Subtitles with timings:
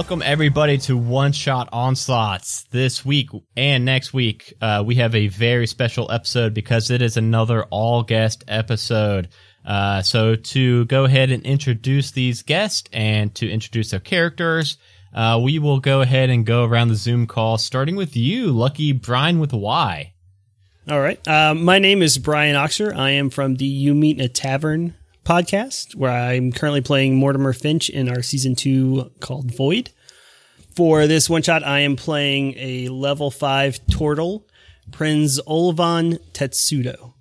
[0.00, 2.64] Welcome everybody to One Shot Onslaughts.
[2.70, 7.18] This week and next week, uh, we have a very special episode because it is
[7.18, 9.28] another all guest episode.
[9.62, 14.78] Uh, so to go ahead and introduce these guests and to introduce their characters,
[15.12, 18.92] uh, we will go ahead and go around the Zoom call, starting with you, Lucky
[18.92, 20.14] Brian with Y.
[20.88, 21.20] All right.
[21.28, 22.96] Uh, my name is Brian Oxer.
[22.96, 27.52] I am from the You Meet in a Tavern podcast, where I'm currently playing Mortimer
[27.52, 29.90] Finch in our season two called Void.
[30.74, 34.46] For this one shot, I am playing a level five turtle,
[34.92, 37.14] Prince Olvan Tetsudo.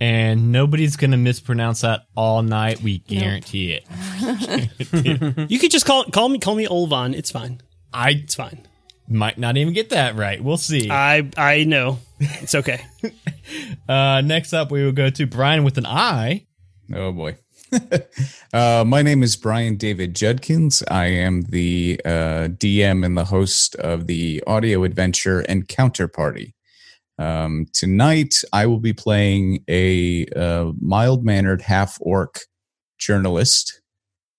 [0.00, 2.80] And nobody's going to mispronounce that all night.
[2.82, 3.84] We guarantee it.
[5.50, 7.14] You could just call call me call me Olvan.
[7.14, 7.60] It's fine.
[7.92, 8.66] I It's fine.
[9.08, 10.42] might not even get that right.
[10.42, 10.88] We'll see.
[10.90, 11.98] I I know.
[12.20, 12.84] It's okay.
[13.88, 16.44] Uh, next up, we will go to Brian with an I.
[16.94, 17.36] Oh boy.
[18.52, 20.82] uh, my name is Brian David Judkins.
[20.90, 26.54] I am the uh, DM and the host of the audio adventure Encounter Party.
[27.18, 32.40] Um, tonight, I will be playing a uh, mild mannered half orc
[32.96, 33.82] journalist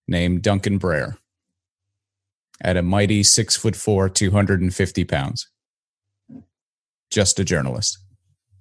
[0.08, 1.18] named Duncan Brer
[2.62, 5.50] at a mighty six foot four, 250 pounds.
[7.12, 8.00] Just a journalist.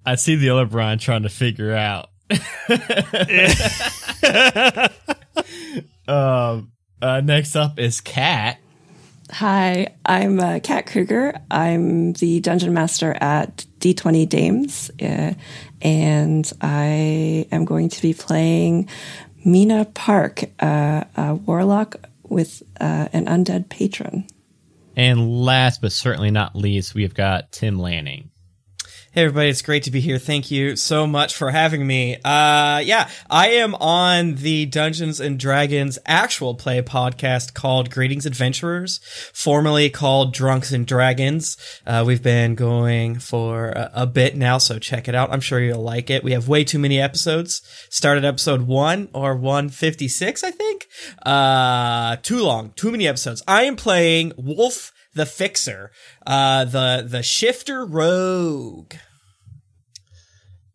[0.05, 2.08] I see the other Brian trying to figure out.
[6.07, 8.59] um, uh, next up is Kat.
[9.31, 11.39] Hi, I'm uh, Kat Kruger.
[11.51, 15.33] I'm the dungeon master at D20 Dames, uh,
[15.81, 18.89] and I am going to be playing
[19.45, 24.25] Mina Park, uh, a warlock with uh, an undead patron.
[24.95, 28.31] And last but certainly not least, we've got Tim Lanning.
[29.19, 30.17] Hey everybody, it's great to be here.
[30.17, 32.15] Thank you so much for having me.
[32.23, 39.01] Uh, yeah, I am on the Dungeons and Dragons actual play podcast called Greetings Adventurers,
[39.33, 41.57] formerly called Drunks and Dragons.
[41.85, 45.33] Uh, we've been going for a, a bit now, so check it out.
[45.33, 46.23] I'm sure you'll like it.
[46.23, 47.61] We have way too many episodes.
[47.89, 50.87] Started episode one or 156, I think.
[51.25, 53.43] Uh, too long, too many episodes.
[53.45, 55.91] I am playing Wolf the Fixer,
[56.25, 58.93] uh, the, the Shifter Rogue.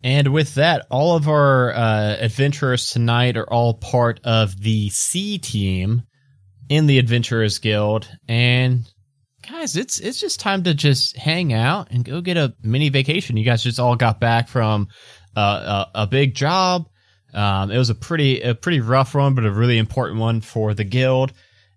[0.04, 5.38] And with that, all of our uh, adventurers tonight are all part of the C
[5.38, 6.02] team
[6.68, 8.06] in the Adventurers Guild.
[8.28, 8.84] And
[9.48, 13.38] guys, it's it's just time to just hang out and go get a mini vacation.
[13.38, 14.88] You guys just all got back from
[15.34, 16.86] uh, a, a big job.
[17.32, 20.74] Um, it was a pretty a pretty rough one, but a really important one for
[20.74, 21.32] the guild.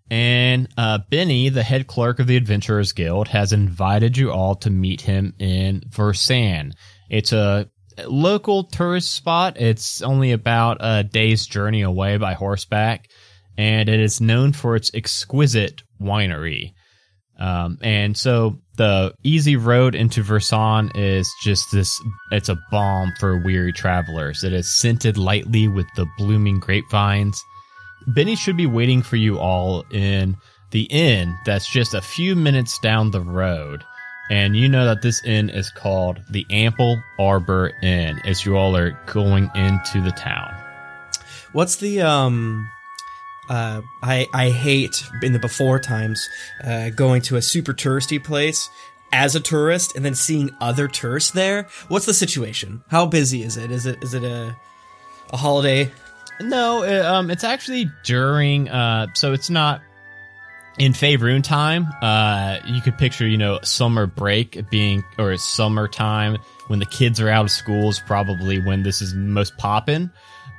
[0.10, 4.70] And uh, Benny, the head clerk of the Adventurers Guild, has invited you all to
[4.70, 6.74] meet him in Versan.
[7.10, 7.70] It's a
[8.06, 9.60] local tourist spot.
[9.60, 13.10] It's only about a day's journey away by horseback,
[13.58, 16.74] and it is known for its exquisite winery.
[17.40, 22.00] Um, and so the easy road into Versan is just this,
[22.32, 24.44] it's a balm for weary travelers.
[24.44, 27.40] It is scented lightly with the blooming grapevines.
[28.08, 30.36] Benny should be waiting for you all in
[30.72, 33.84] the inn that's just a few minutes down the road.
[34.30, 38.76] And you know that this inn is called the Ample Arbor Inn as you all
[38.76, 40.54] are going into the town.
[41.54, 42.70] What's the um
[43.50, 46.28] uh I I hate in the before times
[46.64, 48.70] uh going to a super touristy place
[49.14, 51.68] as a tourist and then seeing other tourists there.
[51.88, 52.84] What's the situation?
[52.90, 53.72] How busy is it?
[53.72, 54.56] Is it is it a
[55.32, 55.92] a holiday?
[56.40, 59.82] No, it, um, it's actually during, uh, so it's not
[60.78, 61.88] in Faerun time.
[62.02, 66.38] Uh, you could picture, you know, summer break being, or summertime
[66.68, 70.12] when the kids are out of school is probably when this is most poppin'.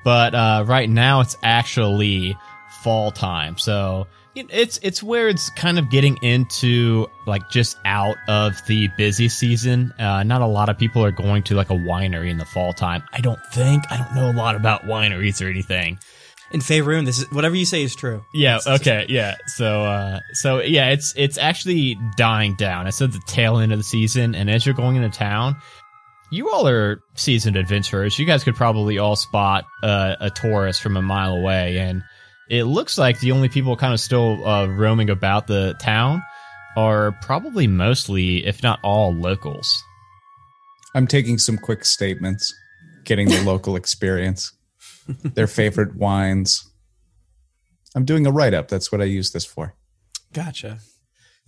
[0.05, 2.37] But, uh, right now it's actually
[2.83, 3.59] fall time.
[3.59, 9.29] So it's, it's where it's kind of getting into like just out of the busy
[9.29, 9.93] season.
[9.99, 12.73] Uh, not a lot of people are going to like a winery in the fall
[12.73, 13.03] time.
[13.13, 13.85] I don't think.
[13.91, 15.99] I don't know a lot about wineries or anything.
[16.51, 18.25] In Faerun, this is whatever you say is true.
[18.33, 18.59] Yeah.
[18.67, 19.05] Okay.
[19.09, 19.35] Yeah.
[19.49, 22.87] So, uh, so yeah, it's it's actually dying down.
[22.87, 25.57] It's at the tail end of the season, and as you're going into town,
[26.31, 28.19] you all are seasoned adventurers.
[28.19, 32.03] You guys could probably all spot uh, a tourist from a mile away, and
[32.49, 36.23] it looks like the only people kind of still uh, roaming about the town
[36.77, 39.71] are probably mostly, if not all, locals.
[40.95, 42.55] I'm taking some quick statements,
[43.05, 44.53] getting the local experience,
[45.09, 46.71] their favorite wines.
[47.95, 48.69] I'm doing a write up.
[48.69, 49.75] That's what I use this for.
[50.33, 50.79] Gotcha.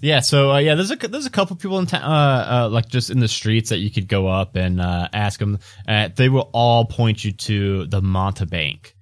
[0.02, 2.88] Yeah, so uh, yeah, there's a there's a couple people in town, uh, uh, like
[2.88, 5.58] just in the streets that you could go up and uh, ask them.
[5.86, 8.94] Uh, they will all point you to the Montebank.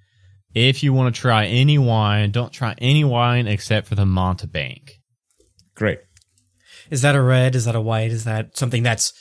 [0.53, 4.99] If you want to try any wine, don't try any wine except for the Montebank.
[5.73, 5.99] Great.
[6.89, 7.55] Is that a red?
[7.55, 8.11] Is that a white?
[8.11, 9.13] Is that something that's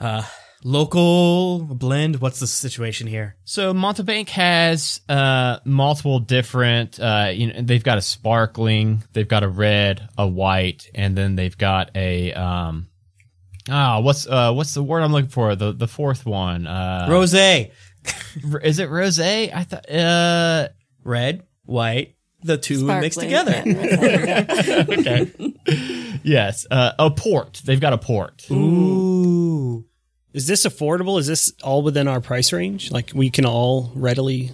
[0.00, 0.22] uh
[0.64, 2.20] local blend?
[2.20, 3.36] What's the situation here?
[3.44, 6.98] So Montebank has uh, multiple different.
[7.00, 11.36] Uh, you know, they've got a sparkling, they've got a red, a white, and then
[11.36, 12.88] they've got a um.
[13.70, 15.54] Ah, what's uh, what's the word I'm looking for?
[15.54, 16.66] The the fourth one.
[16.66, 19.20] Uh, Rose, is it rose?
[19.20, 19.90] I thought.
[19.90, 20.68] Uh,
[21.04, 23.62] red white, the two mixed together.
[23.66, 25.32] okay.
[26.22, 27.60] yes, uh, a port.
[27.64, 28.46] They've got a port.
[28.50, 29.84] Ooh.
[30.32, 31.18] Is this affordable?
[31.18, 32.90] Is this all within our price range?
[32.90, 34.50] Like we can all readily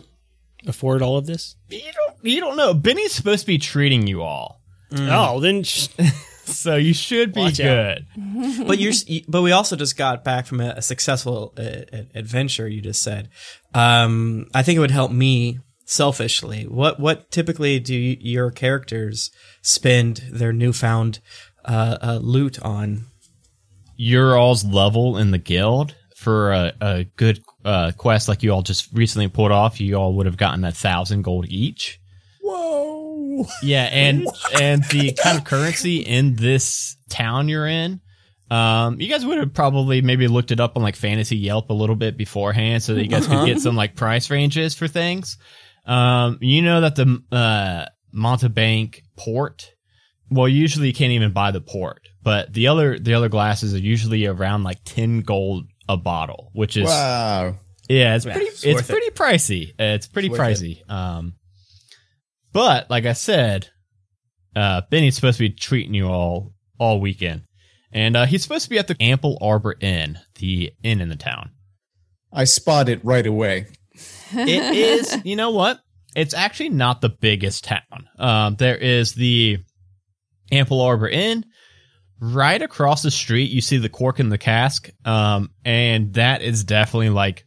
[0.66, 1.56] afford all of this?
[1.68, 2.16] You don't.
[2.24, 2.72] You don't know.
[2.74, 4.60] Benny's supposed to be treating you all,
[4.92, 5.88] Oh, then sh-
[6.44, 8.06] so you should be Watch good.
[8.66, 8.92] but you're
[9.28, 11.62] but we also just got back from a, a successful uh,
[12.14, 13.30] adventure you just said
[13.72, 19.30] um i think it would help me selfishly what what typically do y- your characters
[19.62, 21.20] spend their newfound
[21.64, 23.06] uh, uh loot on
[23.96, 28.62] your all's level in the guild for a, a good uh, quest like you all
[28.62, 32.00] just recently pulled off, you all would have gotten a thousand gold each.
[32.40, 33.46] Whoa.
[33.62, 34.28] Yeah, and
[34.60, 38.00] and the kind of currency in this town you're in,
[38.48, 41.74] um, you guys would have probably maybe looked it up on like Fantasy Yelp a
[41.74, 45.36] little bit beforehand, so that you guys could get some like price ranges for things.
[45.84, 49.72] Um, you know that the uh, Montebank port,
[50.30, 53.78] well, usually you can't even buy the port, but the other the other glasses are
[53.78, 57.56] usually around like ten gold a bottle, which is Wow.
[57.88, 58.46] yeah, it's Yeah, pretty.
[58.48, 58.92] it's It's, worth it.
[58.92, 59.72] pretty pricey.
[59.78, 60.90] It's pretty It's worth pricey.
[60.90, 61.34] Um,
[62.52, 63.68] but like I said,
[64.56, 67.42] uh, Benny's supposed to be treating you all all weekend,
[67.92, 71.16] and uh, he's supposed to be at the Ample Arbor Inn, the inn in the
[71.16, 71.50] town.
[72.32, 73.66] I spot it right away.
[74.32, 75.16] It is.
[75.24, 75.80] You know what?
[76.16, 78.08] It's actually not the biggest town.
[78.18, 79.58] Um, there is the
[80.52, 81.44] Ample Arbor Inn.
[82.32, 86.64] Right across the street, you see the Cork and the Cask, um, and that is
[86.64, 87.44] definitely like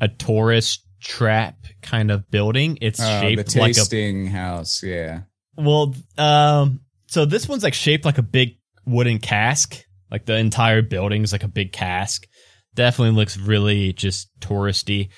[0.00, 2.78] a tourist trap kind of building.
[2.80, 4.82] It's Uh, shaped like a tasting house.
[4.82, 5.22] Yeah.
[5.56, 8.56] well, um, so this one's like shaped like a big
[8.86, 9.82] wooden cask.
[10.10, 12.26] Like the entire building is like a big cask.
[12.74, 15.08] Definitely looks really just touristy.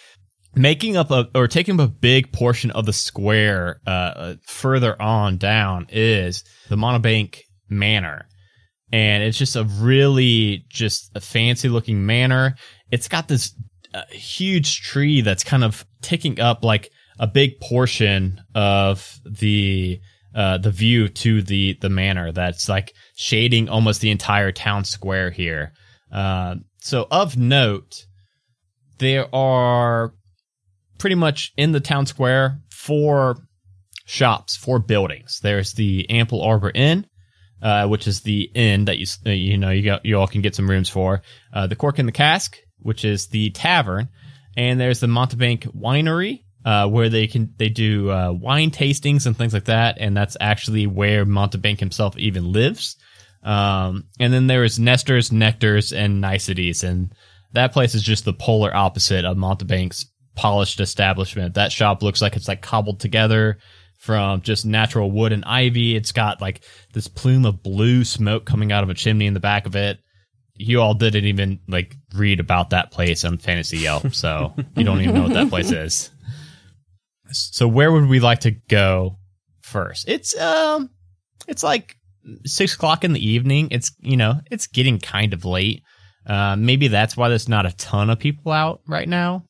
[0.56, 5.37] Making up a or taking up a big portion of the square uh further on
[5.38, 8.26] down is the Montebank Manor.
[8.92, 12.56] And it's just a really just a fancy looking manor.
[12.90, 13.54] It's got this
[13.94, 20.00] uh, huge tree that's kind of taking up like a big portion of the
[20.34, 25.30] uh, the view to the the manor that's like shading almost the entire town square
[25.30, 25.72] here.
[26.10, 28.06] Uh, so of note,
[28.98, 30.12] there are
[30.98, 33.36] pretty much in the town square four
[34.05, 35.40] shops, four buildings.
[35.43, 37.06] There's the Ample Arbor Inn,
[37.62, 40.54] uh, which is the inn that you you know you got you all can get
[40.54, 41.22] some rooms for.
[41.52, 44.08] Uh, the Cork and the Cask, which is the tavern,
[44.56, 49.36] and there's the Montebank Winery, uh, where they can they do uh, wine tastings and
[49.36, 52.96] things like that, and that's actually where Montebank himself even lives.
[53.44, 57.12] Um, and then there is Nestor's, Nectars, and Niceties, and
[57.52, 61.54] that place is just the polar opposite of Montebank's polished establishment.
[61.54, 63.58] That shop looks like it's like cobbled together
[64.02, 65.94] from just natural wood and ivy.
[65.94, 69.38] It's got like this plume of blue smoke coming out of a chimney in the
[69.38, 70.00] back of it.
[70.56, 75.00] You all didn't even like read about that place on Fantasy Yelp, so you don't
[75.00, 76.10] even know what that place is.
[77.30, 79.18] So where would we like to go
[79.60, 80.08] first?
[80.08, 80.90] It's um,
[81.46, 81.94] it's like
[82.44, 83.68] six o'clock in the evening.
[83.70, 85.84] It's you know, it's getting kind of late.
[86.26, 89.44] Uh, maybe that's why there's not a ton of people out right now.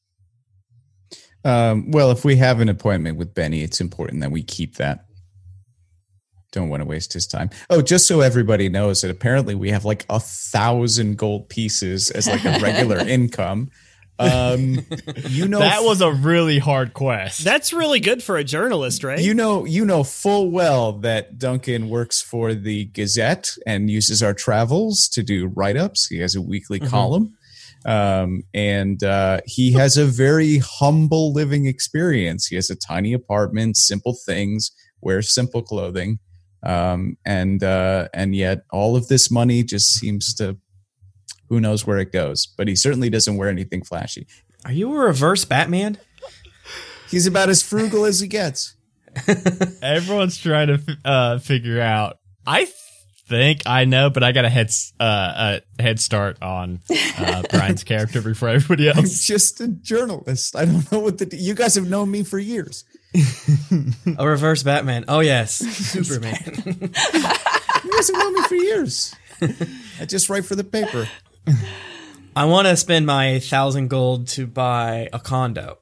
[1.45, 5.07] Um, well, if we have an appointment with Benny, it's important that we keep that.
[6.53, 7.51] Don't want to waste his time.
[7.71, 12.27] Oh, just so everybody knows that apparently we have like a thousand gold pieces as
[12.27, 13.71] like a regular income.
[14.19, 14.81] Um,
[15.29, 17.43] you know, that was a really hard quest.
[17.43, 19.19] that's really good for a journalist, right?
[19.19, 24.35] you know, you know full well that Duncan works for the Gazette and uses our
[24.35, 26.07] travels to do write ups.
[26.07, 27.35] He has a weekly column.
[27.85, 32.47] Um, and uh, he has a very humble living experience.
[32.47, 34.71] He has a tiny apartment, simple things,
[35.01, 36.19] wears simple clothing,
[36.62, 40.59] um, and uh, and yet all of this money just seems to
[41.49, 42.47] who knows where it goes.
[42.47, 44.27] But he certainly doesn't wear anything flashy.
[44.65, 45.99] Are you a reverse Batman?
[47.11, 48.77] He's about as frugal as he gets.
[49.83, 52.19] Everyone's trying to uh, figure out.
[52.47, 52.69] I
[53.26, 56.81] think I know, but I got a head uh, a head start on
[57.19, 58.99] uh, Brian's character before everybody else.
[58.99, 59.26] I'm else.
[59.26, 60.57] just a journalist.
[60.57, 61.37] I don't know what the.
[61.37, 62.85] You guys have known me for years.
[64.19, 65.05] A reverse Batman.
[65.09, 66.38] Oh yes, Superman.
[66.57, 69.14] You guys have known me for years.
[70.00, 71.09] I just write for the paper.
[72.35, 75.79] I want to spend my thousand gold to buy a condo.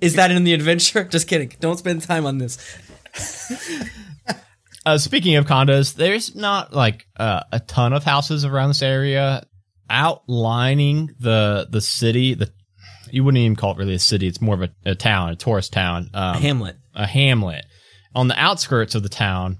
[0.00, 1.04] Is that in the adventure?
[1.04, 1.52] Just kidding.
[1.60, 2.56] Don't spend time on this.
[4.86, 9.46] Uh, speaking of condos, there's not like uh, a ton of houses around this area
[9.88, 12.34] outlining the the city.
[12.34, 12.50] The
[13.10, 15.36] you wouldn't even call it really a city; it's more of a, a town, a
[15.36, 16.76] tourist town, um, Hamlet.
[16.94, 17.64] a hamlet.
[18.14, 19.58] On the outskirts of the town,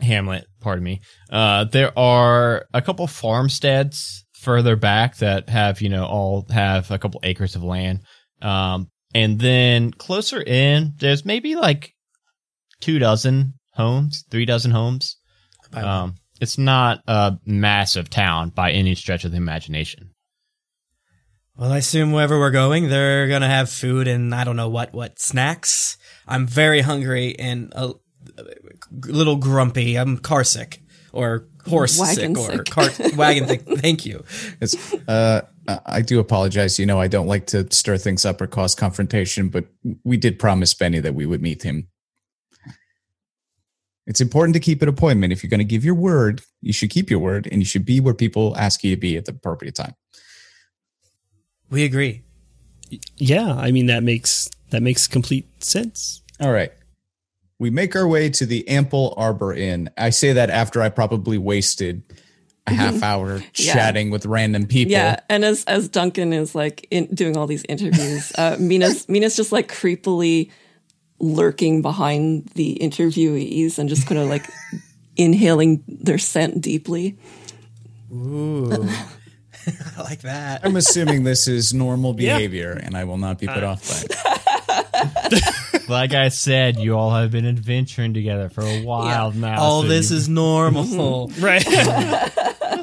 [0.00, 6.06] hamlet, pardon me, uh, there are a couple farmsteads further back that have you know
[6.06, 8.00] all have a couple acres of land.
[8.40, 11.92] Um, and then closer in, there's maybe like
[12.80, 15.16] two dozen homes, three dozen homes.
[15.72, 20.10] Um, it's not a massive town by any stretch of the imagination.
[21.56, 24.92] Well, I assume wherever we're going, they're gonna have food and I don't know what
[24.92, 25.98] what snacks.
[26.26, 27.92] I'm very hungry and a,
[28.38, 28.44] a
[29.06, 29.96] little grumpy.
[29.96, 30.80] I'm car sick
[31.12, 32.70] or horse Wagon sick or sick.
[32.70, 33.62] car wagon sick.
[33.78, 34.24] Thank you.
[34.60, 35.42] It's, uh,
[35.86, 36.78] I do apologize.
[36.78, 39.66] You know, I don't like to stir things up or cause confrontation, but
[40.04, 41.88] we did promise Benny that we would meet him.
[44.06, 45.32] It's important to keep an appointment.
[45.32, 47.84] If you're going to give your word, you should keep your word and you should
[47.84, 49.94] be where people ask you to be at the appropriate time.
[51.70, 52.22] We agree.
[53.16, 56.22] Yeah, I mean that makes that makes complete sense.
[56.40, 56.72] All right.
[57.58, 59.88] We make our way to the Ample Arbor Inn.
[59.96, 62.02] I say that after I probably wasted
[62.66, 63.72] a half hour Yeah.
[63.74, 64.92] chatting with random people.
[64.92, 69.36] Yeah, and as as Duncan is like in, doing all these interviews, uh, Mina's Mina's
[69.36, 70.50] just like creepily
[71.22, 74.46] lurking behind the interviewees and just kind of like
[75.16, 77.16] inhaling their scent deeply.
[78.12, 78.70] Ooh.
[79.96, 80.64] I like that.
[80.64, 82.36] I'm assuming this is normal Yeah.
[82.36, 83.68] behavior and I will not be put uh.
[83.68, 85.42] off by it.
[85.88, 89.60] Like I said, you all have been adventuring together for a while now.
[89.60, 91.30] All so this you, is normal.
[91.40, 91.66] Right.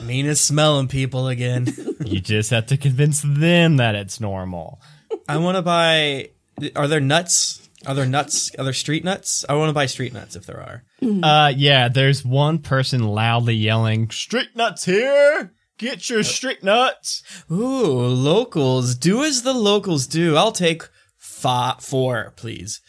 [0.03, 1.73] Mina's smelling people again.
[2.05, 4.81] you just have to convince them that it's normal.
[5.27, 6.29] I want to buy.
[6.75, 7.58] Are there nuts?
[7.85, 8.51] Are there nuts?
[8.57, 9.45] Are there street nuts?
[9.47, 10.83] I want to buy street nuts if there are.
[11.23, 15.53] Uh, yeah, there's one person loudly yelling, "Street nuts here!
[15.77, 18.95] Get your street nuts!" Ooh, locals.
[18.95, 20.35] Do as the locals do.
[20.35, 20.83] I'll take
[21.17, 22.81] five, four, please.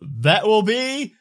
[0.00, 1.14] That will be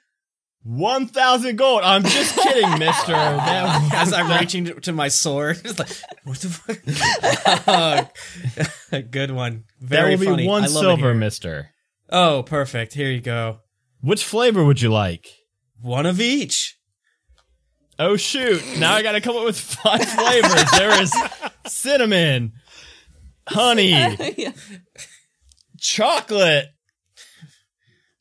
[0.64, 1.82] one thousand gold.
[1.84, 3.12] I'm just kidding, Mister.
[3.12, 5.90] That- As I'm reaching to, to my sword, it's like,
[6.24, 8.10] what the fuck?
[8.92, 9.66] Oh, good one.
[9.82, 10.48] that Very will be funny.
[10.48, 11.14] one I love it silver, here.
[11.14, 11.70] Mister.
[12.10, 12.94] Oh, perfect.
[12.94, 13.60] Here you go.
[14.02, 15.28] Which flavor would you like?
[15.82, 16.76] One of each.
[18.00, 18.62] Oh shoot!
[18.78, 20.72] Now I got to come up with five flavors.
[20.78, 21.12] there is
[21.66, 22.54] cinnamon,
[23.48, 23.90] honey,
[24.38, 24.52] yeah.
[25.80, 26.68] chocolate,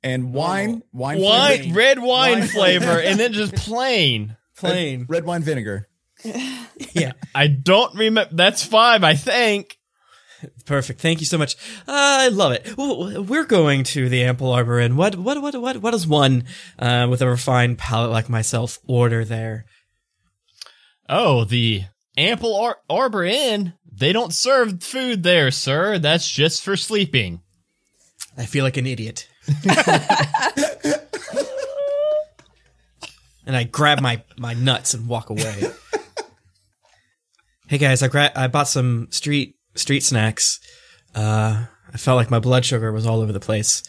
[0.03, 0.89] And wine, oh.
[0.93, 4.37] wine, wine, flavor- red wine, Wine flavor, and then just plain.
[4.57, 5.05] Plain.
[5.11, 5.89] red wine vinegar.
[6.25, 7.13] Yeah.
[7.35, 8.35] I don't remember.
[8.35, 9.77] That's five, I think.
[10.67, 11.01] Perfect.
[11.01, 11.57] Thank you so much.
[11.81, 12.77] Uh, I love it.
[12.77, 14.97] Well, we're going to the Ample Arbor Inn.
[14.97, 16.45] What, what, what, what, what does one,
[16.79, 19.67] uh, with a refined palate like myself order there?
[21.09, 21.85] Oh, the
[22.17, 23.75] Ample Ar- Arbor Inn.
[23.91, 25.99] They don't serve food there, sir.
[25.99, 27.41] That's just for sleeping.
[28.37, 29.29] I feel like an idiot.
[33.47, 35.63] and I grab my, my nuts and walk away.
[37.69, 40.61] hey guys, I gra- I bought some street street snacks.
[41.15, 43.83] Uh, I felt like my blood sugar was all over the place.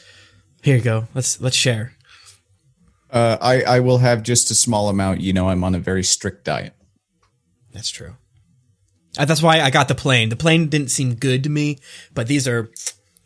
[0.62, 1.08] Here you go.
[1.14, 1.94] Let's let's share.
[3.10, 5.22] Uh, I, I will have just a small amount.
[5.22, 6.74] You know, I'm on a very strict diet.
[7.72, 8.16] That's true.
[9.18, 10.30] Uh, that's why I got the plain.
[10.30, 11.80] The plain didn't seem good to me,
[12.14, 12.70] but these are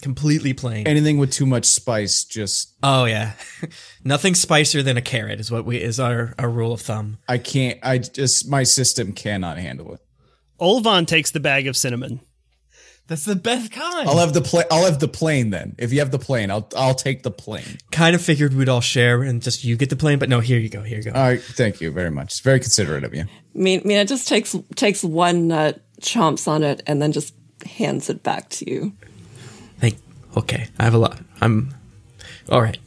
[0.01, 0.87] completely plain.
[0.87, 3.33] Anything with too much spice, just oh yeah,
[4.03, 7.17] nothing spicier than a carrot is what we is our, our rule of thumb.
[7.27, 7.79] I can't.
[7.83, 10.01] I just my system cannot handle it.
[10.59, 12.21] Olvan takes the bag of cinnamon.
[13.07, 14.07] That's the best kind.
[14.07, 14.65] I'll have the plane.
[14.71, 15.75] I'll have the plane then.
[15.77, 17.77] If you have the plane, I'll I'll take the plane.
[17.91, 20.59] Kind of figured we'd all share and just you get the plane, but no, here
[20.59, 21.11] you go, here you go.
[21.11, 22.27] All right, thank you very much.
[22.27, 23.25] It's very considerate of you.
[23.53, 27.33] Mi- Mina just takes takes one nut, chomps on it, and then just
[27.65, 28.93] hands it back to you.
[29.79, 29.97] Thank.
[30.37, 31.19] Okay, I have a lot.
[31.41, 31.73] I'm
[32.49, 32.77] all right.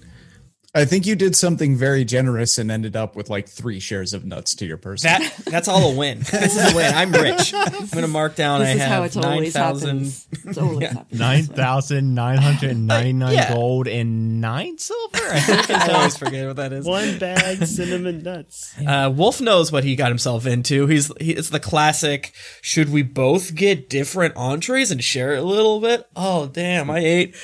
[0.76, 4.24] I think you did something very generous and ended up with like three shares of
[4.24, 5.08] nuts to your person.
[5.08, 6.18] That that's all a win.
[6.18, 6.92] This is a win.
[6.92, 7.54] I'm rich.
[7.54, 8.58] I'm gonna mark down.
[8.60, 9.88] This I is have how it nine always thousand.
[9.98, 10.28] happens.
[10.44, 11.18] It always happens.
[11.20, 13.54] Nine thousand nine hundred ninety nine Yeah.
[13.54, 15.18] gold and nine silver.
[15.22, 16.84] I think I always forget what that is.
[16.86, 18.74] One bag cinnamon nuts.
[18.84, 20.86] Uh, Wolf knows what he got himself into.
[20.88, 22.32] He's he, it's the classic.
[22.60, 26.06] Should we both get different entrees and share it a little bit?
[26.16, 26.90] Oh damn!
[26.90, 27.36] I ate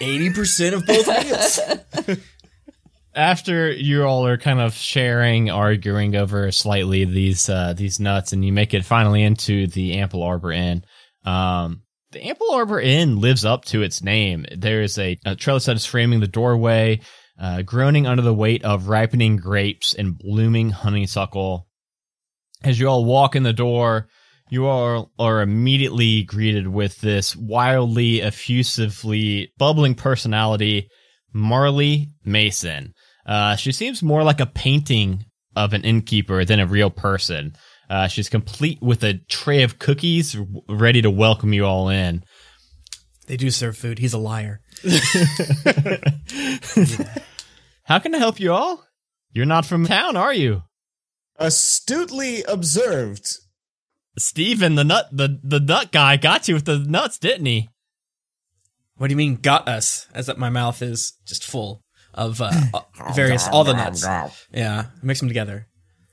[0.00, 2.18] eighty percent of both meals.
[3.16, 8.44] After you all are kind of sharing, arguing over slightly these uh, these nuts, and
[8.44, 10.84] you make it finally into the Ample Arbor Inn.
[11.24, 11.82] Um,
[12.12, 14.46] the Ample Arbor Inn lives up to its name.
[14.54, 17.00] There is a, a trellis that is framing the doorway,
[17.40, 21.66] uh, groaning under the weight of ripening grapes and blooming honeysuckle.
[22.62, 24.08] As you all walk in the door,
[24.50, 30.88] you all are immediately greeted with this wildly, effusively bubbling personality,
[31.32, 32.94] Marley Mason.
[33.26, 35.24] Uh, she seems more like a painting
[35.56, 37.56] of an innkeeper than a real person.
[37.90, 40.36] Uh, she's complete with a tray of cookies,
[40.68, 42.24] ready to welcome you all in.
[43.26, 43.98] They do serve food.
[43.98, 44.60] He's a liar.
[47.84, 48.84] How can I help you all?
[49.32, 50.62] You're not from town, are you?
[51.36, 53.28] Astutely observed.
[54.18, 57.68] Steven, the nut, the, the nut guy got you with the nuts, didn't he?
[58.96, 60.06] What do you mean got us?
[60.14, 61.82] As that my mouth is just full
[62.16, 64.04] of uh, uh, various all the nuts.
[64.52, 65.66] Yeah, mix them together.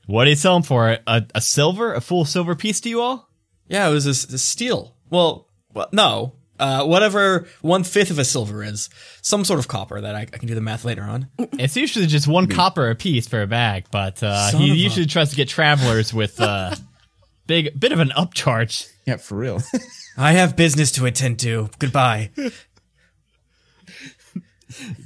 [0.06, 0.98] What did he sell them for?
[1.08, 3.30] A, a silver, a full silver piece to you all?
[3.70, 4.96] Yeah, it was a, a steel.
[5.10, 8.90] Well, well, no, uh, whatever one fifth of a silver is,
[9.22, 11.30] some sort of copper that I, I can do the math later on.
[11.54, 14.76] It's usually just one copper a piece for a bag, but uh, Son he of
[14.76, 16.76] a- usually tries to get travelers with uh,
[17.48, 18.90] big bit of an upcharge.
[19.06, 19.62] Yeah, for real.
[20.18, 21.70] I have business to attend to.
[21.80, 22.32] Goodbye.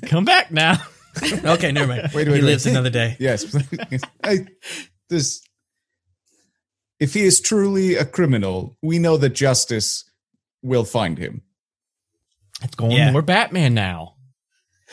[0.07, 0.77] Come back now.
[1.43, 2.11] Okay, never mind.
[2.13, 2.73] Wait, he wait, lives wait.
[2.73, 3.17] another day.
[3.19, 3.43] yes.
[4.23, 4.45] I,
[5.09, 5.41] this.
[6.99, 10.03] If he is truly a criminal, we know that justice
[10.61, 11.41] will find him.
[12.61, 13.09] It's going Yeah.
[13.11, 14.13] more Batman now.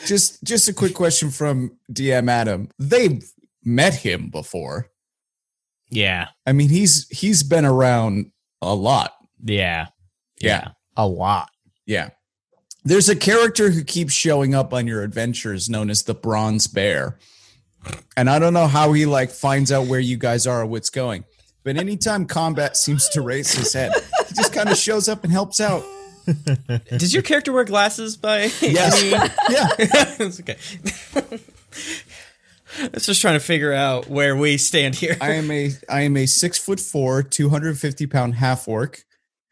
[0.07, 2.69] Just, just a quick question from DM Adam.
[2.79, 3.23] They've
[3.63, 4.89] met him before.
[5.91, 8.31] Yeah, I mean, he's he's been around
[8.63, 9.13] a lot.
[9.43, 9.89] yeah,
[10.41, 10.69] Yeah.
[10.97, 11.49] a lot.
[11.85, 12.09] Yeah.
[12.85, 17.17] There's a character who keeps showing up on your adventures known as the Bronze Bear.
[18.15, 20.91] And I don't know how he like finds out where you guys are or what's
[20.91, 21.25] going.
[21.63, 23.91] But anytime combat seems to raise his head,
[24.27, 25.83] he just kind of shows up and helps out.
[26.89, 28.51] Does your character wear glasses by?
[28.61, 29.03] Yes.
[29.03, 29.27] Yeah.
[29.79, 30.57] it's okay.
[32.83, 35.17] I was just trying to figure out where we stand here.
[35.21, 39.03] I am a I am a six foot four, 250 pound half orc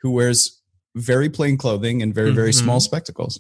[0.02, 0.62] who wears
[0.96, 2.84] very plain clothing and very, very small mm-hmm.
[2.84, 3.40] spectacles.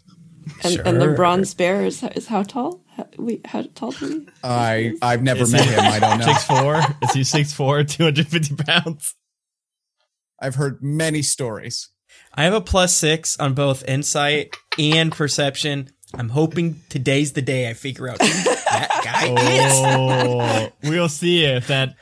[0.64, 2.82] And, and the bronze bear is, is how tall?
[2.96, 4.28] How, we, how tall do we?
[4.44, 5.80] I I've never Is met he- him.
[5.80, 6.26] I don't know.
[6.26, 6.82] Six four?
[7.02, 9.16] Is he six four, two hundred fifty pounds?
[10.40, 11.90] I've heard many stories.
[12.34, 15.90] I have a plus six on both insight and perception.
[16.14, 19.28] I'm hoping today's the day I figure out who that guy
[19.66, 19.74] is.
[19.76, 21.96] Oh, we'll see if that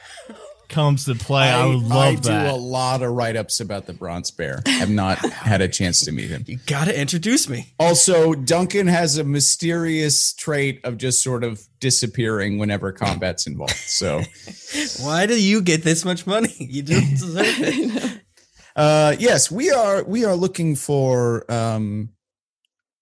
[0.71, 1.49] comes to play.
[1.49, 2.49] I, would love I that.
[2.49, 4.63] do a lot of write ups about the Bronze Bear.
[4.65, 6.43] Have not had a chance to meet him.
[6.47, 7.73] You gotta introduce me.
[7.79, 13.75] Also, Duncan has a mysterious trait of just sort of disappearing whenever combat's involved.
[13.75, 14.21] So,
[15.01, 16.55] Why do you get this much money?
[16.71, 18.21] You don't deserve it.
[18.77, 21.51] uh, yes, we are we are looking for.
[21.51, 22.09] Um,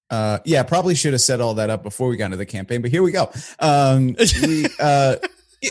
[0.09, 2.81] uh, yeah, probably should have set all that up before we got into the campaign,
[2.81, 3.29] but here we go.
[3.59, 5.17] Um, we, uh,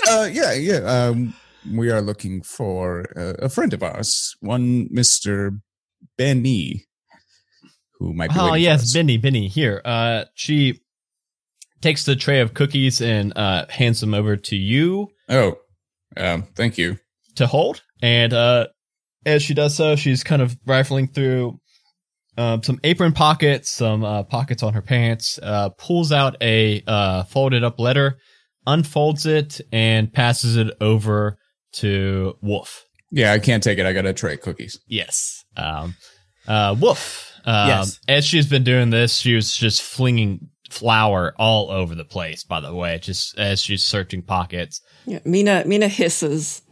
[0.09, 0.77] uh, yeah, yeah.
[0.77, 1.35] Um,
[1.73, 5.53] we are looking for uh, a friend of ours, one Mister
[6.17, 6.87] Benny,
[7.99, 8.37] who might be.
[8.39, 8.93] Oh yes.
[8.93, 9.49] Benny, Benny.
[9.49, 10.81] Here, uh, she
[11.81, 15.57] takes the tray of cookies and uh, hands them over to you Oh,
[16.17, 16.99] um, thank you.
[17.37, 17.83] to hold.
[18.03, 18.67] And uh,
[19.25, 21.61] as she does so, she's kind of rifling through
[22.37, 27.25] um, some apron pockets, some uh, pockets on her pants, uh, pulls out a uh,
[27.25, 28.19] folded up letter,
[28.67, 31.38] unfolds it, and passes it over
[31.73, 32.85] to Wolf.
[33.11, 33.87] Yeah, I can't take it.
[33.87, 34.79] I got to tray cookies.
[34.87, 35.45] Yes.
[35.57, 35.95] Um,
[36.47, 37.33] uh, Wolf.
[37.45, 38.01] Um, Yes.
[38.09, 42.45] As she's been doing this, she was just flinging flour all over the place.
[42.45, 44.81] By the way, just as she's searching pockets.
[45.07, 46.63] Yeah, Mina Mina hisses.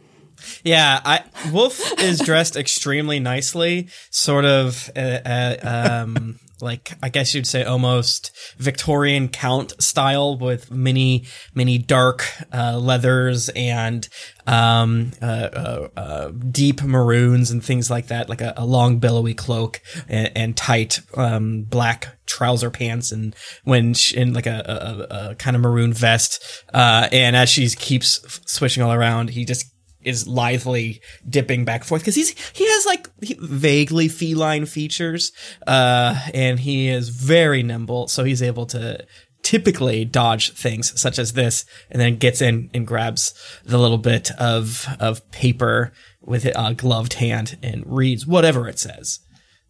[0.63, 7.33] Yeah, I Wolf is dressed extremely nicely, sort of uh, uh, um like I guess
[7.33, 14.07] you'd say almost Victorian count style with many many dark uh, leathers and
[14.45, 19.33] um uh, uh, uh deep maroons and things like that, like a, a long billowy
[19.33, 25.29] cloak and, and tight um black trouser pants and when she, in like a, a,
[25.31, 26.63] a, kind of maroon vest.
[26.73, 29.71] Uh and as she keeps switching all around he just
[30.07, 35.31] is lithely dipping back and forth because he's he has like he- vaguely feline features
[35.67, 39.05] uh and he is very nimble so he's able to
[39.43, 43.33] typically dodge things such as this and then gets in and grabs
[43.65, 45.91] the little bit of of paper
[46.21, 49.19] with a gloved hand and reads whatever it says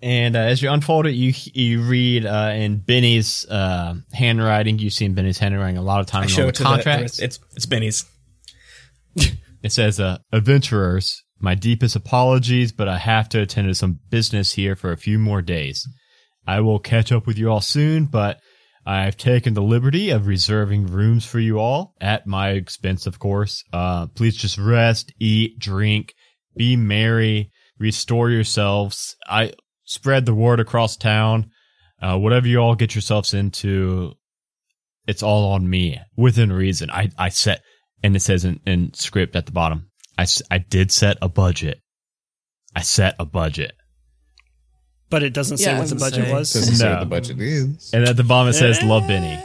[0.02, 4.78] And uh, as you unfold it, you you read uh, in Benny's uh, handwriting.
[4.78, 7.18] You see in Benny's handwriting a lot of I times show it to the, contracts.
[7.18, 8.06] the it's it's Benny's.
[9.64, 14.54] It says, uh, adventurers, my deepest apologies, but I have to attend to some business
[14.54, 15.88] here for a few more days.
[16.46, 18.40] I will catch up with you all soon, but
[18.86, 23.64] I've taken the liberty of reserving rooms for you all at my expense, of course.
[23.74, 26.14] Uh, please just rest, eat, drink,
[26.56, 29.18] be merry, restore yourselves.
[29.28, 29.52] I
[29.84, 31.52] spread the word across town.
[32.02, 34.14] Uh, whatever you all get yourselves into,
[35.06, 36.90] it's all on me within reason.
[36.90, 37.62] I, I set,
[38.04, 41.80] and it says in, in script at the bottom, I, I did set a budget.
[42.76, 43.74] I set a budget.
[45.10, 46.54] But it doesn't say Yeah, what the budget doesn't was.
[46.54, 47.92] Doesn't say what the budget is.
[47.94, 49.42] And at the bottom it says, love Benny.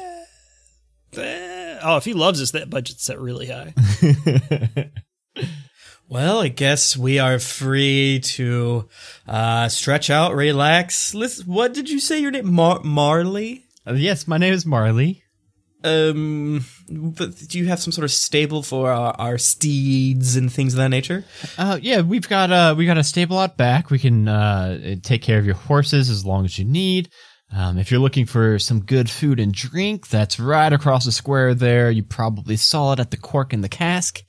[1.17, 3.75] Eh, Oh, if he loves us, that budget's set really high.
[6.09, 8.87] Well, I guess we are free to
[9.27, 11.15] uh, stretch out, relax.
[11.15, 12.53] Let's, what did you say your name?
[12.53, 13.65] Mar- Marley?
[13.87, 15.22] Uh, yes, my name is Marley.
[15.85, 20.75] Um, but do you have some sort of stable for our, our steeds and things
[20.75, 21.25] of that nature?
[21.59, 23.91] Uh, yeah, we've got uh, we got a stable out back.
[23.91, 27.11] We can uh, take care of your horses as long as you need.
[27.55, 31.55] Um, if you're looking for some good food and drink, that's right across the square
[31.55, 31.91] there.
[31.91, 34.21] You probably saw it at the Cork and the Cask.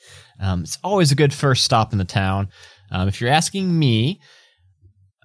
[0.42, 2.50] Um, it's always a good first stop in the town.
[2.92, 4.20] Um, if you're asking me,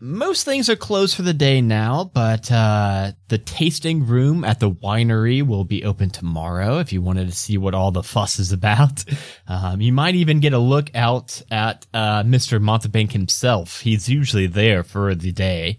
[0.01, 4.71] most things are closed for the day now, but uh, the tasting room at the
[4.71, 8.53] winery will be open tomorrow if you wanted to see what all the fuss is
[8.53, 9.05] about.
[9.51, 12.61] Um, you might even get a look out at uh, Mr.
[12.61, 13.81] Montebank himself.
[13.81, 15.79] He's usually there for the day.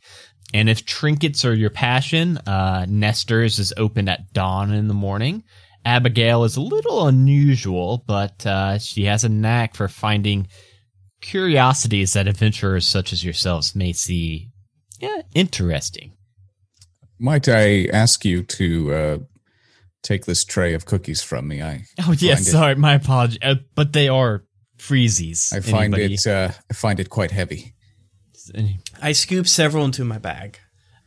[0.56, 5.44] And if trinkets are your passion, uh, Nestor's is open at dawn in the morning.
[5.86, 10.48] Abigail is a little unusual, but uh, she has a knack for finding
[11.22, 14.50] curiosities that adventurers such as yourselves may see
[15.00, 16.14] yeah, interesting.
[17.20, 19.18] Might I ask you to uh,
[20.04, 21.62] take this tray of cookies from me?
[21.62, 24.44] I Oh yes, find it- sorry, my apology, uh, but they are
[24.78, 25.54] freezies.
[25.54, 27.74] I find Anybody- it uh, I find it quite heavy.
[29.02, 30.60] I scoop several into my bag.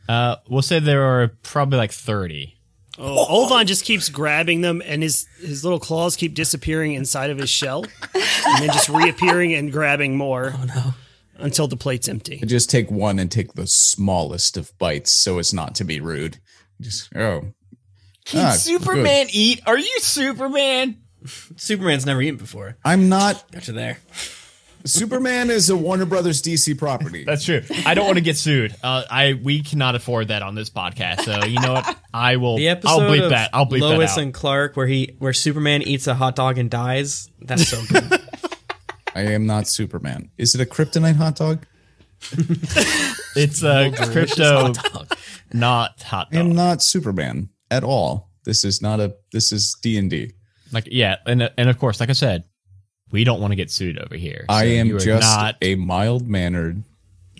[0.07, 2.55] Uh, we'll say there are probably like thirty.
[2.99, 7.37] Oh, Olvan just keeps grabbing them, and his his little claws keep disappearing inside of
[7.39, 10.53] his shell, and then just reappearing and grabbing more.
[10.55, 10.93] Oh no!
[11.37, 12.39] Until the plate's empty.
[12.41, 15.99] I just take one and take the smallest of bites so as not to be
[15.99, 16.37] rude.
[16.81, 17.45] Just oh.
[18.25, 19.61] Can Ah, Superman eat?
[19.65, 20.97] Are you Superman?
[21.55, 22.77] Superman's never eaten before.
[22.85, 23.97] I'm not Got you there.
[24.85, 27.23] Superman is a Warner Brothers DC property.
[27.27, 27.61] That's true.
[27.85, 28.75] I don't want to get sued.
[28.83, 31.21] Uh, I we cannot afford that on this podcast.
[31.21, 31.97] So you know what?
[32.13, 32.57] I will.
[32.57, 33.49] The episode I'll bleep of that.
[33.53, 34.23] I'll bleep Lois that out.
[34.23, 37.29] and Clark where he where Superman eats a hot dog and dies.
[37.41, 38.21] That's so good.
[39.15, 40.31] I am not Superman.
[40.37, 41.65] Is it a kryptonite hot dog?
[43.35, 45.17] it's a crypto, hot
[45.53, 46.37] not hot dog.
[46.37, 48.31] I am not Superman at all.
[48.45, 50.31] This is not a this is D&D.
[50.71, 52.45] Like yeah, and and of course, like I said,
[53.13, 54.45] we don't want to get sued over here.
[54.49, 55.55] I So am just not.
[55.61, 56.83] a mild-mannered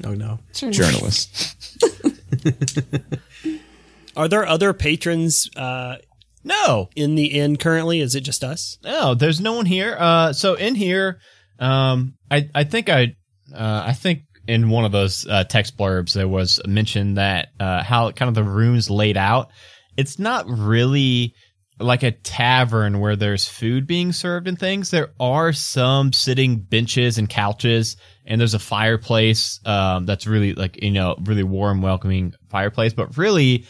[0.06, 0.40] oh no.
[0.54, 1.76] journalist.
[4.16, 5.98] Are there other patrons uh,
[6.44, 8.00] no, in the inn currently?
[8.00, 8.78] Is it just us?
[8.84, 9.96] No, there's no one here.
[10.00, 11.20] Uh, so in here,
[11.60, 13.16] um, I I think I
[13.54, 17.82] uh, I think in one of those uh, text blurbs there was mentioned that uh,
[17.82, 19.50] how kind of the rooms laid out.
[19.98, 21.34] It's not really
[21.80, 24.92] like a tavern where there's food being served and things.
[24.92, 30.82] There are some sitting benches and couches, and there's a fireplace um, that's really like
[30.82, 32.94] you know really warm, welcoming fireplace.
[32.94, 33.66] But really,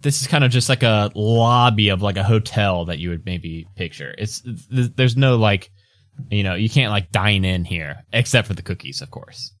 [0.00, 3.24] this is kind of just like a lobby of like a hotel that you would
[3.24, 4.14] maybe picture.
[4.16, 5.70] It's there's no like,
[6.30, 9.55] you know, you can't like dine in here except for the cookies, of course.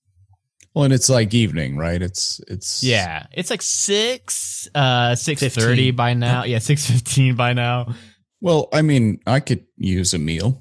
[0.76, 2.02] Well, and it's like evening, right?
[2.02, 6.44] It's it's Yeah, it's like six, uh, six thirty by now.
[6.44, 7.94] Yeah, six fifteen by now.
[8.42, 10.60] Well, I mean, I could use a meal.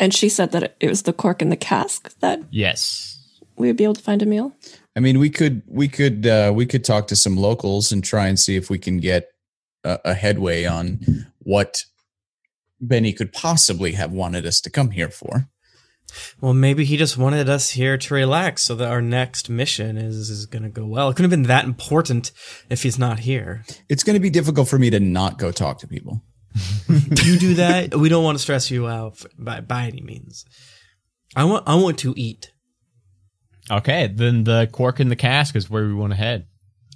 [0.00, 3.18] And she said that it- it was the cork in the cask that Yes.
[3.58, 4.56] we would be able to find a meal.
[4.96, 8.28] I mean, we could we could uh, we could talk to some locals and try
[8.28, 9.28] and see if we can get
[9.84, 11.84] a, a headway on what
[12.80, 15.50] Benny could possibly have wanted us to come here for.
[16.40, 20.30] Well, maybe he just wanted us here to relax so that our next mission is,
[20.30, 21.08] is going to go well.
[21.08, 22.32] It couldn't have been that important
[22.70, 23.64] if he's not here.
[23.88, 26.22] It's going to be difficult for me to not go talk to people.
[26.88, 27.94] you do that.
[27.94, 30.44] We don't want to stress you out f- by, by any means.
[31.36, 32.52] I want I want to eat.
[33.70, 36.46] Okay, then the cork in the cask is where we want to head.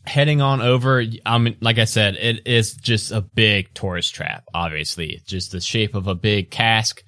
[0.04, 4.44] Heading on over, I mean, like I said, it is just a big tourist trap.
[4.54, 7.02] Obviously, just the shape of a big cask,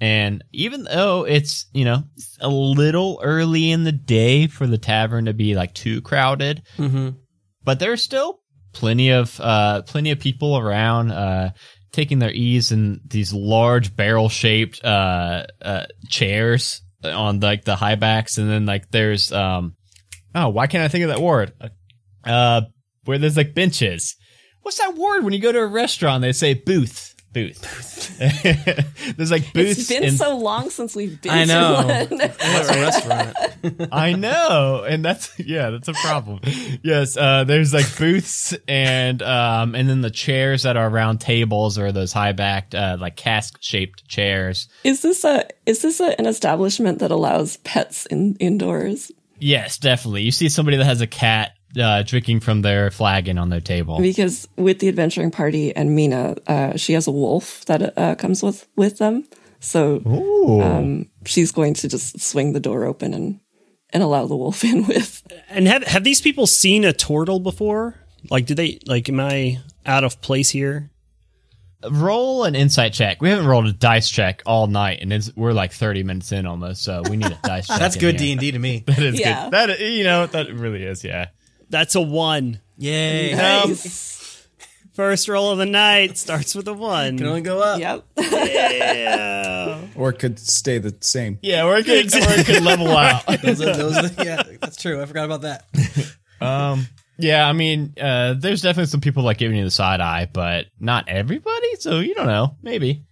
[0.00, 2.04] And even though it's, you know,
[2.40, 7.10] a little early in the day for the tavern to be like too crowded, Mm-hmm.
[7.64, 8.40] but there's still
[8.72, 11.50] plenty of uh plenty of people around uh
[11.90, 17.96] taking their ease in these large barrel shaped uh uh chairs on like the high
[17.96, 18.38] backs.
[18.38, 19.74] And then like there's um
[20.34, 21.52] oh why can't I think of that word?
[22.24, 22.62] Uh
[23.04, 24.14] where there's like benches.
[24.62, 28.16] What's that word when you go to a restaurant they say booth booth
[29.16, 31.82] there's like booths It's been and- so long since we've been I know.
[31.82, 31.86] to
[32.16, 32.18] one.
[32.18, 33.88] That's a restaurant.
[33.92, 36.40] I know, and that's yeah, that's a problem.
[36.82, 41.78] Yes, uh, there's like booths and um, and then the chairs that are around tables
[41.78, 44.68] or those high backed uh, like cask shaped chairs.
[44.84, 49.12] is this a is this a, an establishment that allows pets in indoors?
[49.40, 50.22] Yes, definitely.
[50.22, 53.98] You see somebody that has a cat uh, drinking from their flagon on their table.
[54.00, 58.42] Because with the adventuring party and Mina, uh, she has a wolf that uh, comes
[58.42, 59.24] with with them.
[59.60, 60.00] So
[60.62, 63.40] um, she's going to just swing the door open and
[63.90, 65.22] and allow the wolf in with.
[65.48, 67.96] And have have these people seen a turtle before?
[68.30, 69.08] Like, did they like?
[69.08, 70.90] Am I out of place here?
[71.88, 73.22] Roll an insight check.
[73.22, 76.44] We haven't rolled a dice check all night, and it's, we're like thirty minutes in
[76.44, 77.78] almost, so we need a dice check.
[77.78, 78.16] That's good.
[78.16, 78.82] D and D to me.
[78.86, 79.44] That is Yeah.
[79.44, 79.52] good.
[79.52, 81.04] That you know that really is.
[81.04, 81.28] Yeah.
[81.70, 82.60] That's a one.
[82.76, 83.34] Yay!
[83.34, 84.46] Nice.
[84.94, 87.18] First roll of the night starts with a one.
[87.18, 87.78] Can only go up.
[87.78, 88.04] Yep.
[88.16, 89.80] yeah.
[89.94, 91.38] Or it could stay the same.
[91.40, 92.10] Yeah, we're good.
[92.12, 93.24] We're good level out.
[93.42, 95.00] Those are, those are, yeah, that's true.
[95.00, 95.66] I forgot about that.
[96.40, 100.28] Um, yeah, I mean, uh, there's definitely some people like giving you the side eye,
[100.32, 101.76] but not everybody.
[101.78, 102.56] So you don't know.
[102.62, 103.04] Maybe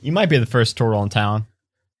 [0.00, 1.46] you might be the first turtle in town.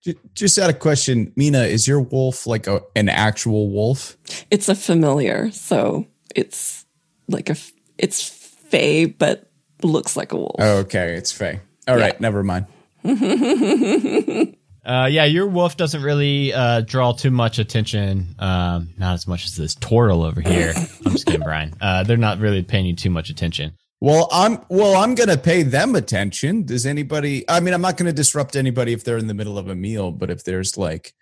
[0.04, 4.16] Ju- Just out of question, Mina, is your wolf like a, an actual wolf?
[4.50, 6.84] It's a familiar, so it's
[7.28, 7.56] like a
[7.98, 9.50] it's fey, but
[9.82, 10.56] looks like a wolf.
[10.58, 11.60] Oh, okay, it's fey.
[11.88, 12.66] All right, never mind.
[14.86, 18.34] Uh, yeah, your wolf doesn't really uh, draw too much attention.
[18.38, 20.74] Um, not as much as this turtle over here.
[20.76, 21.72] I'm just kidding, Brian.
[21.80, 23.72] Uh, they're not really paying you too much attention.
[24.00, 24.96] Well, I'm well.
[24.96, 26.64] I'm gonna pay them attention.
[26.64, 27.48] Does anybody?
[27.48, 30.10] I mean, I'm not gonna disrupt anybody if they're in the middle of a meal.
[30.10, 31.14] But if there's like,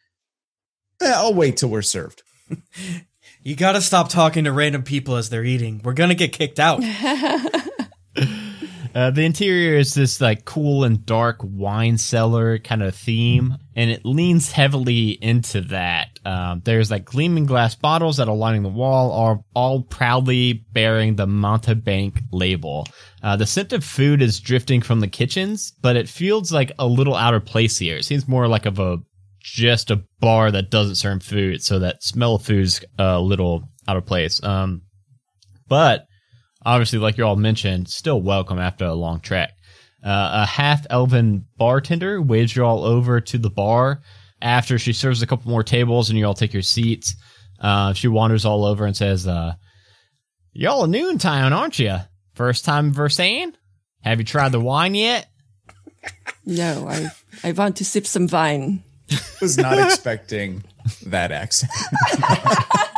[1.01, 2.23] eh, I'll wait till we're served.
[3.45, 5.81] You gotta stop talking to random people as they're eating.
[5.83, 6.81] We're gonna get kicked out.
[8.95, 13.91] Uh, the interior is this like cool and dark wine cellar kind of theme, and
[13.91, 16.19] it leans heavily into that.
[16.25, 21.17] Um, there's like gleaming glass bottles that are lining the wall, are all proudly bearing
[21.17, 22.87] the Montebank label.
[23.23, 26.87] Uh, the scent of food is drifting from the kitchens, but it feels like a
[26.87, 27.97] little out of place here.
[27.97, 28.99] It seems more like of a
[29.41, 33.97] just a bar that doesn't serve food, so that smell of food's a little out
[33.97, 34.43] of place.
[34.43, 34.83] Um,
[35.67, 36.07] but
[36.65, 39.51] obviously, like you all mentioned, still welcome after a long trek.
[40.05, 44.03] Uh, a half elven bartender waves you all over to the bar
[44.41, 47.15] after she serves a couple more tables and you all take your seats.
[47.61, 49.55] Uh, she wanders all over and says, uh,
[50.53, 51.97] Y'all are new in town, aren't you?
[52.35, 53.53] First time in Versailles?
[54.03, 55.29] Have you tried the wine yet?
[56.45, 57.07] No, I
[57.45, 58.83] I want to sip some wine.
[59.41, 60.65] Was not expecting
[61.07, 61.71] that accent.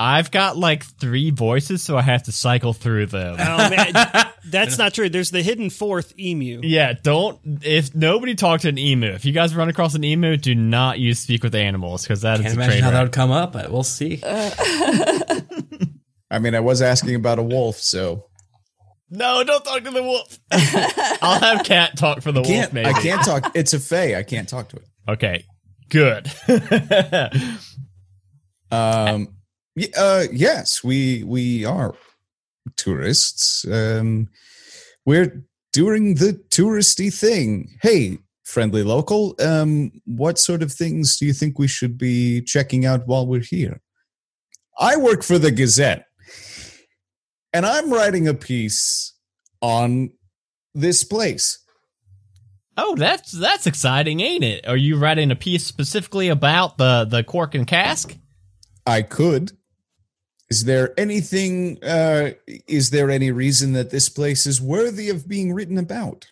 [0.00, 3.36] I've got like three voices, so I have to cycle through them.
[3.38, 3.92] Oh man,
[4.48, 5.08] that's not true.
[5.08, 6.60] There's the hidden fourth emu.
[6.62, 7.40] Yeah, don't.
[7.62, 10.98] If nobody talked to an emu, if you guys run across an emu, do not
[11.00, 13.52] use speak with animals because that is Can't a imagine how that would come up,
[13.52, 14.20] but we'll see.
[16.30, 18.26] I mean, I was asking about a wolf, so
[19.10, 20.38] No, don't talk to the wolf.
[21.22, 22.72] I'll have cat talk for the wolf.
[22.72, 22.86] Maybe.
[22.88, 23.50] I can't talk.
[23.56, 24.14] It's a fey.
[24.14, 24.84] I can't talk to it.
[25.08, 25.44] Okay,
[25.88, 26.30] good.
[28.70, 29.26] Um, y-
[29.96, 31.94] uh, yes, we we are
[32.76, 33.66] tourists.
[33.66, 34.28] Um,
[35.04, 37.78] we're doing the touristy thing.
[37.82, 42.86] Hey, friendly local, um, what sort of things do you think we should be checking
[42.86, 43.80] out while we're here?
[44.78, 46.06] I work for the Gazette,
[47.52, 49.14] and I'm writing a piece
[49.60, 50.10] on
[50.74, 51.58] this place.
[52.76, 54.66] oh, that's that's exciting, ain't it?
[54.68, 58.16] Are you writing a piece specifically about the the cork and cask?
[58.86, 59.57] I could.
[60.50, 61.82] Is there anything?
[61.84, 62.30] Uh,
[62.66, 66.30] is there any reason that this place is worthy of being written about?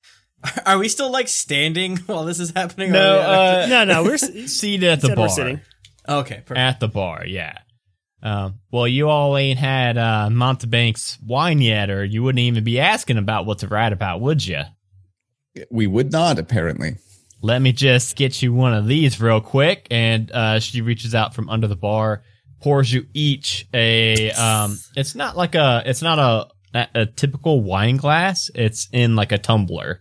[0.66, 2.90] Are we still like standing while this is happening?
[2.92, 5.34] No, we- uh, No, no, we're seated at the said we're bar.
[5.36, 5.60] sitting.
[6.08, 6.58] okay, perfect.
[6.58, 7.58] At the bar, yeah.
[8.24, 12.78] Um, well, you all ain't had uh, Montebank's wine yet, or you wouldn't even be
[12.78, 14.62] asking about what to write about, would you?
[15.70, 16.96] We would not, apparently.
[17.40, 19.88] Let me just get you one of these real quick.
[19.90, 22.22] And uh, she reaches out from under the bar,
[22.62, 24.30] pours you each a.
[24.32, 25.82] Um, it's not like a.
[25.84, 28.50] It's not a, a a typical wine glass.
[28.54, 30.00] It's in like a tumbler.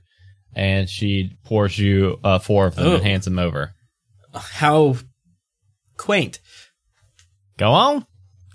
[0.56, 2.96] and she pours you uh, four of them Oh.
[2.96, 3.74] and hands them over.
[4.34, 4.96] How
[5.98, 6.40] quaint.
[7.58, 8.06] Go on,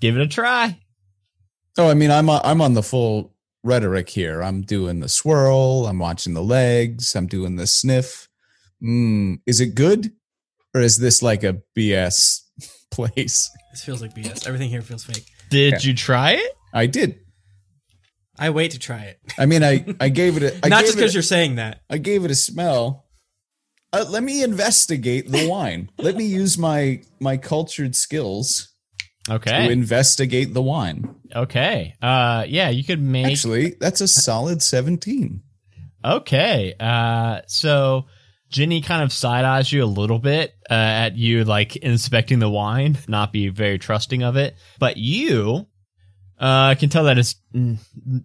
[0.01, 0.79] give it a try.
[1.79, 4.43] Oh, I mean, I'm on, I'm on the full rhetoric here.
[4.43, 5.87] I'm doing the swirl.
[5.87, 7.15] I'm watching the legs.
[7.15, 8.29] I'm doing the sniff.
[8.83, 10.13] Mm, is it good,
[10.75, 12.41] or is this like a BS
[12.97, 13.51] place?
[13.73, 14.47] This feels like BS.
[14.47, 15.25] Everything here feels fake.
[15.51, 15.79] Did Yeah.
[15.83, 16.53] you try it?
[16.75, 17.21] I did.
[18.39, 19.19] I wait to try it.
[19.39, 21.81] I mean, I I gave it a I Not gave just because you're saying that.
[21.89, 23.05] I gave it a smell.
[23.93, 25.91] Uh, let me investigate the wine.
[25.99, 28.69] let me use my my cultured skills
[29.31, 29.51] Okay.
[29.51, 29.73] to Okay.
[29.73, 31.15] investigate the wine.
[31.35, 31.95] Okay.
[32.03, 33.27] Uh, yeah, you could make.
[33.27, 35.43] Actually, that's a solid 17.
[36.05, 36.75] Okay.
[36.79, 38.07] Uh, so
[38.49, 42.49] Ginny kind of side eyes you a little bit uh, at you like inspecting the
[42.49, 45.67] wine, not be very trusting of it, but you
[46.39, 47.37] uh can tell that it's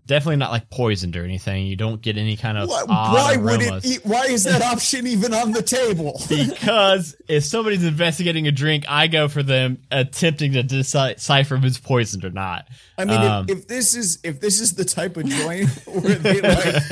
[0.06, 1.66] definitely not like poisoned or anything.
[1.66, 4.02] You don't get any kind of Why, odd why would it eat?
[4.04, 6.22] Why is that option even on the table?
[6.30, 11.78] because if somebody's investigating a drink, I go for them attempting to decipher if it's
[11.80, 12.68] poisoned or not.
[12.98, 16.16] I mean, Um, if, if this is if this is the type of joint where
[16.16, 16.84] they like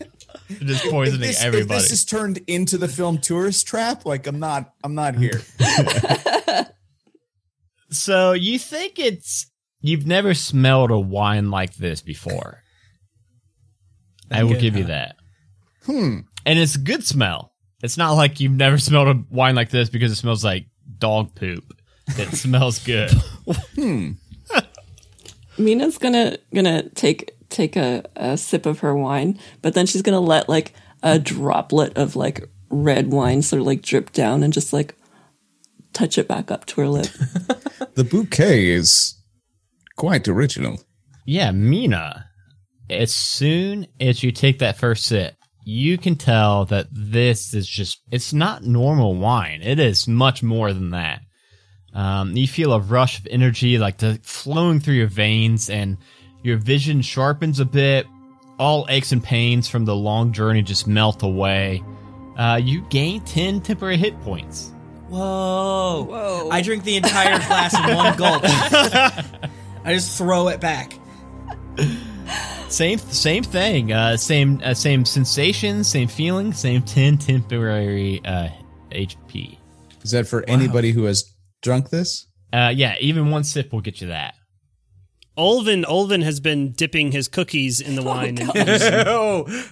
[0.59, 1.79] Just if poisoning this, if everybody.
[1.81, 5.41] this is turned into the film Tourist Trap, like I'm not I'm not here.
[7.89, 9.47] So you think it's
[9.81, 12.61] you've never smelled a wine like this before?
[14.29, 14.87] I will give you huh?
[14.89, 15.15] that,
[15.85, 16.19] Hmm.
[16.45, 17.51] and it's a good smell.
[17.83, 20.67] It's not like you've never smelled a wine like this because it smells like
[20.99, 21.65] dog poop.
[22.07, 23.11] It smells good.
[23.75, 24.11] Hmm.
[25.57, 30.19] Mina's gonna gonna take take a, a sip of her wine, but then she's gonna
[30.19, 34.73] let like a droplet of like red wine sort of like drip down and just
[34.73, 34.95] like
[35.93, 37.07] touch it back up to her lip.
[37.95, 39.15] The bouquet is
[39.97, 40.81] quite original.
[41.25, 42.27] Yeah, Mina.
[42.89, 45.35] As soon as you take that first sip,
[45.65, 49.61] you can tell that this is just, it's not normal wine.
[49.61, 51.21] It is much more than that.
[51.93, 55.97] Um, you feel a rush of energy like the flowing through your veins and
[56.43, 58.07] your vision sharpens a bit.
[58.57, 61.83] All aches and pains from the long journey just melt away.
[62.37, 64.71] Uh, you gain 10 temporary hit points.
[65.09, 66.05] Whoa.
[66.09, 66.49] Whoa.
[66.51, 68.43] I drink the entire glass in one gulp.
[69.83, 70.93] I just throw it back.
[72.69, 73.91] Same, same thing.
[73.91, 78.49] Uh, same, uh, same sensation, same feeling, same 10 temporary, uh,
[78.91, 79.57] HP.
[80.03, 82.27] Is that for anybody who has drunk this?
[82.53, 84.35] Uh, yeah, even one sip will get you that.
[85.41, 88.37] Olvin Olvin has been dipping his cookies in the wine.
[88.37, 89.47] and oh.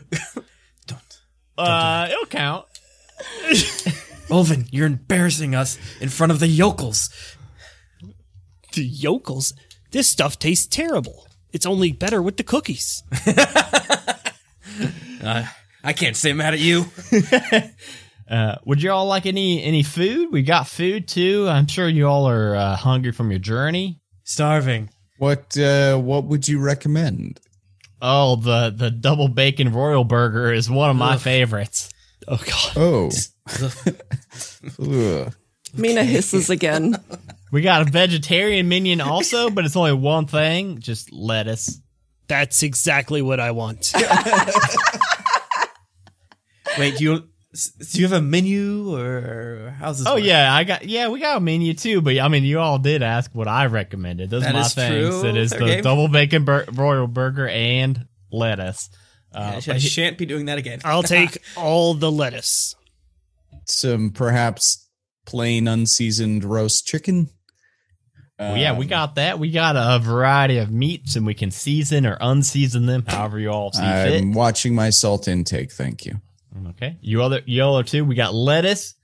[1.58, 2.66] Uh, it'll count.
[4.30, 7.10] Olvin, you're embarrassing us in front of the yokels.
[8.74, 9.54] the yokels.
[9.92, 11.28] This stuff tastes terrible.
[11.52, 13.04] It's only better with the cookies.
[15.22, 15.46] Uh,
[15.84, 16.86] I can't say mad at you.
[18.30, 20.30] Uh, would you all like any any food?
[20.32, 21.46] We got food too.
[21.50, 24.00] I'm sure you all are uh, hungry from your journey.
[24.24, 24.90] Starving.
[25.20, 27.40] What uh what would you recommend?
[28.02, 31.20] Oh, the the double bacon royal burger is one of my Ugh.
[31.20, 31.90] favorites.
[32.28, 33.12] Oh god.
[34.80, 34.80] Oh.
[35.74, 36.96] Mina hisses again.
[37.52, 41.82] We got a vegetarian minion also, but it's only one thing, just lettuce.
[42.28, 43.92] That's exactly what I want.
[46.78, 50.08] Wait, do you do you have a menu or how's this?
[50.08, 50.24] Oh work?
[50.24, 53.02] yeah, I got yeah, we got a menu too, but I mean, you all did
[53.02, 54.30] ask what I recommended.
[54.30, 55.20] Those That are my is things.
[55.22, 55.30] true.
[55.30, 55.84] It is Fair the game.
[55.84, 58.90] double bacon bur- royal burger and lettuce.
[59.34, 60.80] I, Uh, sh- I shan't be doing that again.
[60.84, 62.76] I'll take all the lettuce.
[63.66, 64.88] Some perhaps
[65.26, 67.30] plain unseasoned roast chicken.
[68.40, 69.38] Well, yeah, we Um, got that.
[69.38, 73.50] We got a variety of meats, and we can season or unseason them, however you
[73.52, 74.22] all see fit.
[74.22, 76.22] I'm watching my salt intake, thank you.
[76.70, 78.04] Okay, you other you all are too.
[78.06, 78.96] We got lettuce,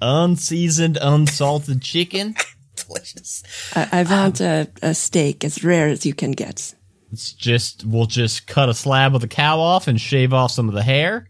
[0.00, 2.34] unseasoned, unsalted chicken.
[2.76, 3.42] Delicious.
[3.74, 6.74] I, I want a, a steak as rare as you can get.
[7.12, 10.68] It's just we'll just cut a slab of the cow off and shave off some
[10.68, 11.28] of the hair.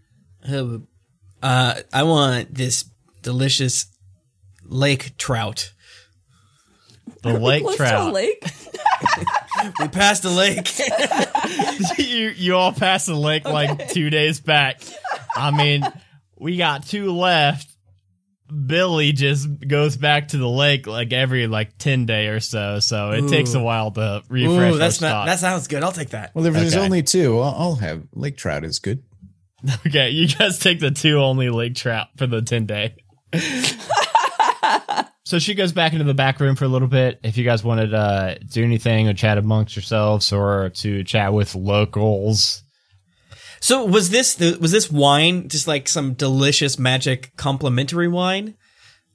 [1.42, 2.84] Uh, I want this
[3.22, 3.86] delicious
[4.64, 5.72] lake trout.
[7.22, 8.12] The lake Close to a trout.
[8.12, 8.44] lake.
[9.78, 10.70] We passed the lake.
[11.98, 14.80] you you all passed the lake like two days back.
[15.36, 15.82] I mean,
[16.38, 17.68] we got two left.
[18.66, 23.12] Billy just goes back to the lake like every like ten day or so, so
[23.12, 25.26] it takes a while to refresh Ooh, that's our not, stock.
[25.26, 25.84] that sounds good.
[25.84, 26.34] I'll take that.
[26.34, 26.84] Well, if there's Okay.
[26.84, 29.04] only two, I'll, I'll have lake trout is good.
[29.86, 32.94] Okay, you guys take the two only lake trout for the 10 day.
[35.24, 37.20] so she goes back into the back room for a little bit.
[37.22, 41.32] If you guys wanted to uh, do anything or chat amongst yourselves or to chat
[41.32, 42.64] with locals.
[43.60, 48.56] So was this the, was this wine just like some delicious magic complimentary wine,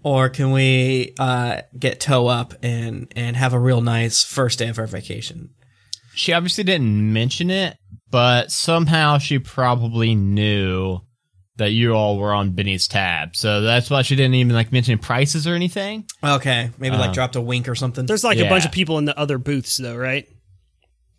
[0.03, 4.69] or can we uh, get toe up and and have a real nice first day
[4.69, 5.49] of our vacation?
[6.13, 7.75] She obviously didn't mention it,
[8.09, 10.99] but somehow she probably knew
[11.57, 13.35] that you all were on Benny's tab.
[13.35, 16.05] So that's why she didn't even like mention prices or anything.
[16.23, 18.05] Okay, maybe like Um, dropped a wink or something.
[18.05, 20.27] There's like a bunch of people in the other booths, though, right?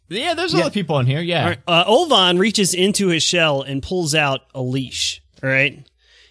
[0.08, 1.20] Yeah, there's other people in here.
[1.20, 1.42] Yeah.
[1.42, 1.58] All right.
[1.66, 5.86] Uh, Olvin reaches into his shell and pulls out a leash, all right?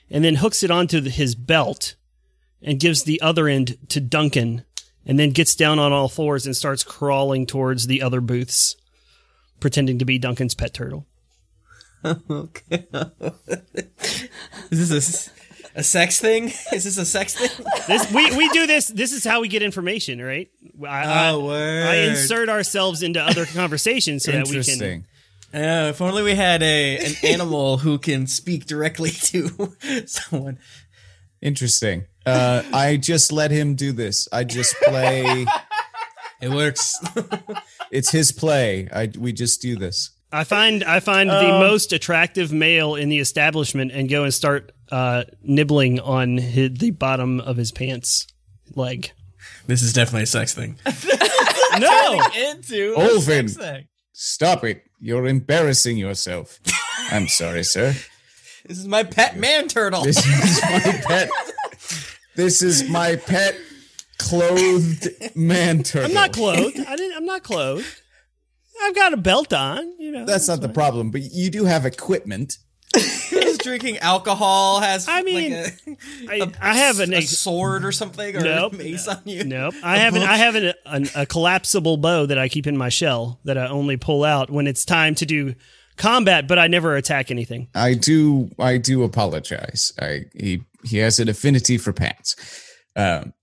[0.09, 1.95] And then hooks it onto the, his belt
[2.61, 4.63] and gives the other end to Duncan
[5.05, 8.75] and then gets down on all fours and starts crawling towards the other booths,
[9.59, 11.05] pretending to be Duncan's pet turtle.
[12.29, 12.87] okay.
[14.71, 15.31] Is this a,
[15.75, 16.45] a sex thing?
[16.73, 17.65] Is this a sex thing?
[17.87, 18.87] This we, we do this.
[18.87, 20.49] This is how we get information, right?
[20.83, 21.85] I, I- Oh, word.
[21.87, 24.55] I insert ourselves into other conversations so that we can.
[24.55, 25.05] Interesting.
[25.53, 29.73] Uh, if only we had a an animal who can speak directly to
[30.05, 30.57] someone.
[31.41, 32.05] Interesting.
[32.25, 34.27] Uh, I just let him do this.
[34.31, 35.45] I just play.
[36.41, 36.93] It works.
[37.91, 38.89] it's his play.
[38.91, 40.11] I we just do this.
[40.35, 44.71] I find I find the most attractive male in the establishment and go and start
[44.91, 48.27] uh, nibbling on his, the bottom of his pants
[48.75, 49.11] leg.
[49.67, 50.77] this is definitely a sex thing.
[51.77, 52.21] No,
[52.51, 53.49] Into a Olvin.
[53.49, 53.87] sex thing.
[54.13, 54.83] Stop it!
[55.01, 56.59] You're embarrassing yourself.
[57.11, 57.93] I'm sorry, sir.
[58.65, 60.03] This is my pet man turtle.
[60.03, 61.29] This is my pet.
[62.35, 63.57] This is my pet
[64.17, 66.07] clothed man turtle.
[66.09, 66.79] I'm not clothed.
[66.87, 67.17] I didn't.
[67.17, 67.85] I'm not clothed.
[68.83, 69.99] I've got a belt on.
[69.99, 72.57] You know, That's not the problem, but you do have equipment.
[72.95, 74.79] He's drinking alcohol.
[74.79, 75.73] Has I mean, like
[76.29, 78.73] a, I, I have an a sword or something or Nope.
[78.73, 79.43] a mace on you.
[79.43, 79.73] Nope.
[79.83, 82.89] I have an, I have an, an, a collapsible bow that I keep in my
[82.89, 85.55] shell that I only pull out when it's time to do
[85.97, 87.67] combat, but I never attack anything.
[87.75, 88.49] I do.
[88.59, 89.91] I do apologize.
[89.99, 92.35] I he he has an affinity for pants.
[92.95, 93.33] Um,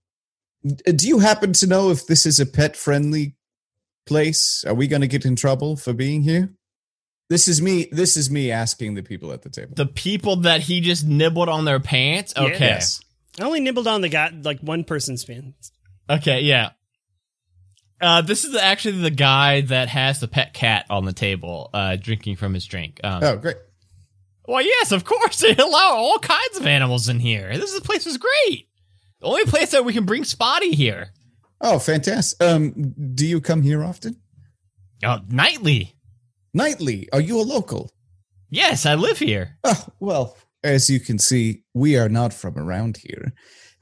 [0.65, 3.35] do you happen to know if this is a pet friendly
[4.07, 4.65] place?
[4.67, 6.51] Are we going to get in trouble for being here?
[7.29, 7.89] This is me.
[7.91, 9.73] This is me asking the people at the table.
[9.75, 12.35] The people that he just nibbled on their pants.
[12.37, 12.59] Okay.
[12.59, 13.01] Yes.
[13.41, 15.73] I only nibbled on the guy, like one person's pants.
[16.11, 16.43] Okay.
[16.43, 16.71] Yeah.
[18.01, 21.97] Uh, this is actually the guy that has the pet cat on the table, uh,
[21.97, 23.01] drinking from his drink.
[23.05, 23.57] Um, Oh, great.
[24.47, 25.41] Well, yes, of course.
[25.41, 27.57] They allow all kinds of animals in here.
[27.57, 28.69] This is, the place is great.
[29.21, 31.13] The only place that we can bring Spotty here.
[31.63, 32.43] Oh, fantastic.
[32.43, 34.17] Um, do you come here often?
[35.05, 35.95] Oh, nightly.
[36.53, 37.09] Nightly.
[37.13, 37.91] Are you a local?
[38.51, 39.59] Yes, I live here.
[39.65, 43.33] Oh, well, as you can see, we are not from around here.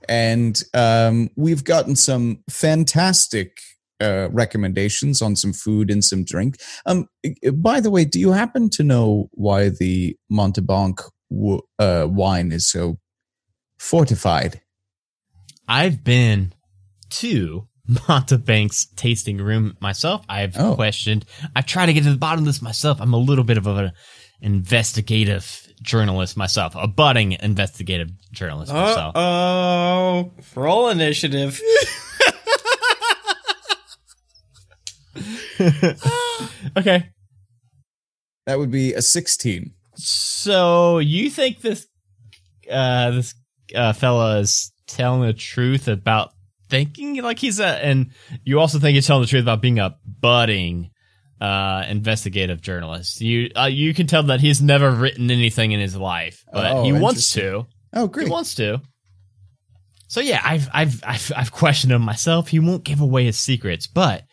[0.08, 3.58] And um, we've gotten some fantastic
[4.00, 6.56] uh, recommendations on some food and some drink.
[6.86, 11.00] Um, uh, by the way, do you happen to know why the Montebank
[11.30, 12.98] w- uh, wine is so
[13.78, 14.60] fortified?
[15.68, 16.52] I've been
[17.10, 17.68] to
[18.08, 20.24] Montebank's tasting room myself.
[20.28, 20.74] I've Oh.
[20.74, 21.24] questioned.
[21.56, 23.00] I try to get to the bottom of this myself.
[23.00, 23.92] I'm a little bit of an
[24.40, 29.12] investigative journalist myself, a budding investigative journalist Uh myself.
[29.16, 31.60] oh, roll initiative.
[36.76, 37.08] okay.
[38.46, 39.72] That would be a 16.
[39.94, 41.86] So you think this
[42.70, 43.34] uh this
[43.74, 46.32] uh fella is telling the truth about
[46.70, 48.10] thinking like he's a and
[48.44, 50.90] you also think he's telling the truth about being a budding
[51.40, 53.20] uh investigative journalist.
[53.20, 56.84] You uh, you can tell that he's never written anything in his life, but Oh,
[56.84, 57.66] he wants to.
[57.92, 58.26] Oh, great!
[58.26, 58.80] He wants to.
[60.08, 62.48] So yeah, I've I've I've I've questioned him myself.
[62.48, 64.24] He won't give away his secrets, but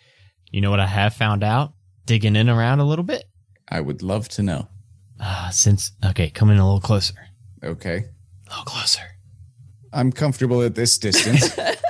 [0.51, 1.73] you know what I have found out
[2.05, 3.23] digging in around a little bit?
[3.69, 4.67] I would love to know.
[5.19, 7.15] Uh, since okay, come in a little closer.
[7.63, 8.05] Okay.
[8.47, 9.01] A little closer.
[9.93, 11.57] I'm comfortable at this distance.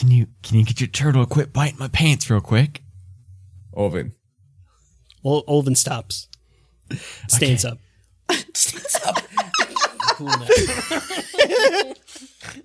[0.00, 2.80] Can you can you get your turtle to quit biting my pants real quick?
[3.74, 4.12] Ovid.
[5.22, 6.26] Ol- Olvin stops,
[7.28, 7.76] stands up.
[10.14, 10.46] Cool now.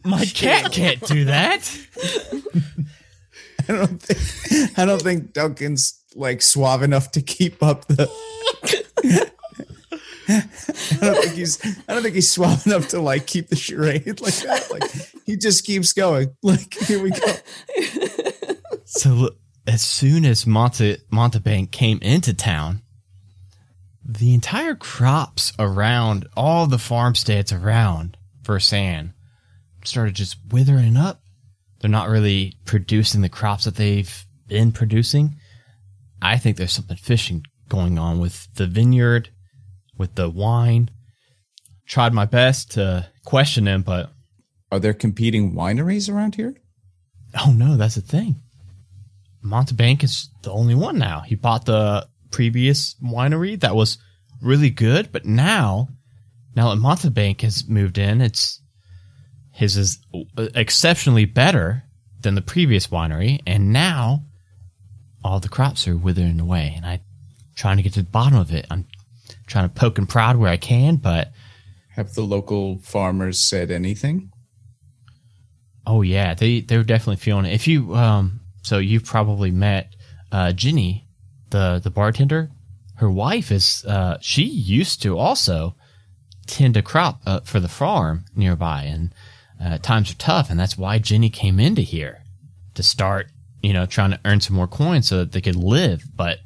[0.05, 1.77] My cat can't do that.
[3.67, 8.09] I don't think I don't think Duncan's like suave enough to keep up the.
[10.29, 10.43] I
[11.01, 14.35] don't think he's I don't think he's suave enough to like keep the charade like
[14.37, 14.71] that.
[14.71, 14.83] Like
[15.25, 16.35] he just keeps going.
[16.43, 17.33] Like here we go.
[18.85, 19.29] So
[19.67, 22.81] as soon as Monte Montebank came into town,
[24.03, 29.13] the entire crops around all the farmsteads around Versan
[29.83, 31.21] started just withering up.
[31.79, 35.37] They're not really producing the crops that they've been producing.
[36.21, 39.29] I think there's something fishing going on with the vineyard,
[39.97, 40.89] with the wine.
[41.87, 44.11] Tried my best to question him, but
[44.71, 46.55] Are there competing wineries around here?
[47.45, 48.41] oh no, that's the thing.
[49.43, 51.19] Montebank is the only one now.
[51.21, 53.97] He bought the previous winery that was
[54.41, 55.89] really good, but now,
[56.55, 58.61] now that Montebank has moved in, it's
[59.51, 59.99] his is
[60.37, 61.83] exceptionally better
[62.21, 64.23] than the previous winery, and now
[65.23, 67.01] all the crops are withering away, and I'm
[67.55, 68.65] trying to get to the bottom of it.
[68.71, 68.85] I'm
[69.47, 71.31] trying to poke and prod where I can, but
[71.95, 74.31] Have the local farmers said anything?
[75.87, 77.53] Oh yeah, they they're definitely feeling it.
[77.53, 79.95] If you um, so you've probably met
[80.31, 81.07] uh Ginny,
[81.51, 82.49] the the bartender.
[82.95, 85.75] Her wife is uh she used to also
[86.47, 89.13] tend a crop uh, for the farm nearby, and
[89.63, 92.23] uh, times are tough, and that's why Ginny came into here
[92.75, 93.31] to start,
[93.63, 96.03] you know, trying to earn some more coins so that they could live.
[96.15, 96.39] But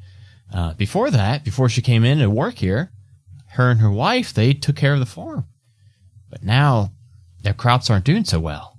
[0.52, 2.92] uh, before that, before she came in to work here,
[3.50, 5.46] her and her wife they took care of the farm.
[6.28, 6.92] But now
[7.42, 8.78] their crops aren't doing so well.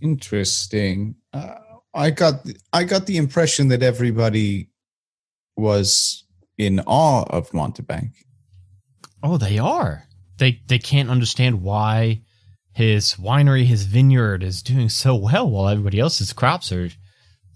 [0.00, 1.16] Interesting.
[1.32, 1.54] Uh,
[1.94, 4.70] I got I got the impression that everybody
[5.56, 6.24] was
[6.58, 8.12] in awe of Montebank.
[9.22, 10.04] Oh, they are.
[10.38, 12.22] They they can't understand why
[12.74, 16.90] his winery, his vineyard is doing so well while everybody else's crops are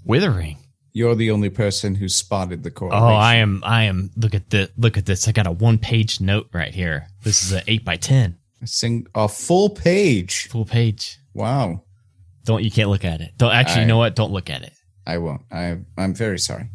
[0.04, 0.56] withering.
[0.92, 3.04] You're the only person who spotted the correlation.
[3.04, 3.14] Oh.
[3.14, 5.28] I am I am look at this look at this.
[5.28, 7.06] I got a one page note right here.
[7.22, 8.38] This is an eight by ten.
[8.62, 10.48] A sing a full page.
[10.48, 11.18] Full page.
[11.32, 11.82] Wow.
[12.44, 13.32] Don't you can't look at it.
[13.36, 14.16] Don't actually I- you know what?
[14.16, 14.72] Don't look at it.
[15.06, 15.42] I won't.
[15.52, 16.68] I I'm very sorry.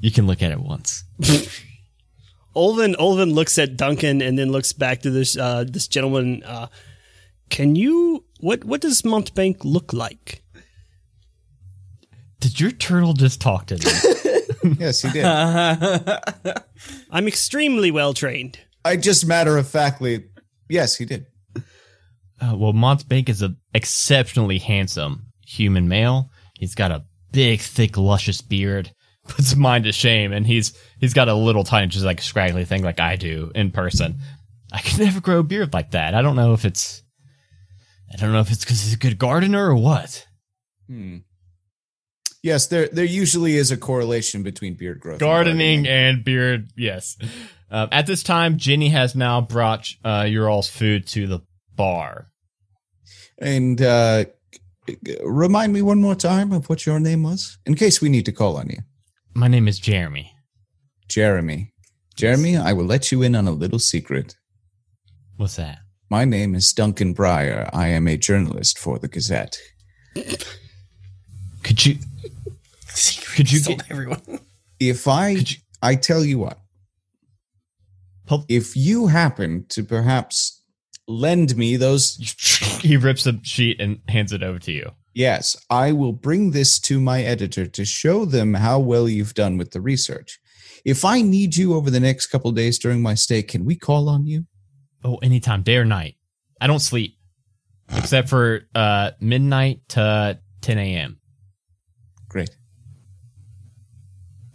[0.00, 1.04] You can look at it once.
[2.54, 6.42] Olvin Olvin looks at Duncan and then looks back to this uh, this gentleman.
[6.42, 6.66] Uh,
[7.48, 10.41] can you what what does Montebank look like?
[12.42, 13.84] Did your turtle just talk to me?
[14.78, 15.24] Yes, he did.
[17.10, 18.60] I'm extremely well trained.
[18.84, 20.26] I just matter of factly.
[20.68, 21.26] Yes, he did.
[22.40, 26.30] Uh, well, Montebank is an exceptionally handsome human male.
[26.58, 28.92] He's got a big, thick, luscious beard.
[29.28, 32.84] Puts mine to shame, and he's he's got a little tiny, just like scraggly thing,
[32.84, 34.20] like I do in person.
[34.72, 36.14] I could never grow a beard like that.
[36.14, 37.02] I don't know if it's,
[38.12, 40.26] I don't know if it's because he's a good gardener or what.
[40.88, 41.18] Hmm.
[42.42, 45.14] Yes, there there usually is a correlation between beard growth.
[45.14, 47.16] and Gardening and beard, yes.
[47.70, 51.40] Um, at this time, Ginny has now brought uh, your all's food to the
[51.74, 52.28] bar.
[53.38, 54.24] And uh,
[55.24, 58.32] remind me one more time of what your name was, in case we need to
[58.32, 58.78] call on you.
[59.34, 60.32] My name is Jeremy.
[61.08, 61.72] Jeremy.
[62.16, 64.36] Jeremy, I will let you in on a little secret.
[65.36, 65.78] What's that?
[66.10, 67.70] My name is Duncan Breyer.
[67.72, 69.58] I am a journalist for the Gazette.
[71.62, 71.96] Could you?
[73.36, 73.82] Could you get?
[73.90, 74.40] everyone?
[74.80, 76.58] If I, Could you- I tell you what,
[78.26, 80.62] Pub- if you happen to perhaps
[81.08, 82.16] lend me those,
[82.82, 84.90] he rips a sheet and hands it over to you.
[85.14, 89.56] yes, I will bring this to my editor to show them how well you've done
[89.58, 90.38] with the research.
[90.84, 94.08] If I need you over the next couple days during my stay, can we call
[94.08, 94.46] on you?
[95.04, 96.16] Oh, anytime, day or night.
[96.60, 97.16] I don't sleep
[97.94, 101.18] except for uh, midnight to 10 a.m.
[102.28, 102.50] Great.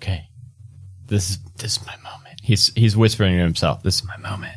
[0.01, 0.27] Okay,
[1.07, 2.39] this is this is my moment.
[2.41, 3.83] He's he's whispering to himself.
[3.83, 4.55] This is my moment.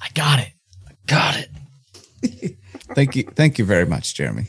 [0.00, 0.52] I got it.
[0.88, 2.56] I got it.
[2.94, 3.24] Thank you.
[3.24, 4.48] Thank you very much, Jeremy.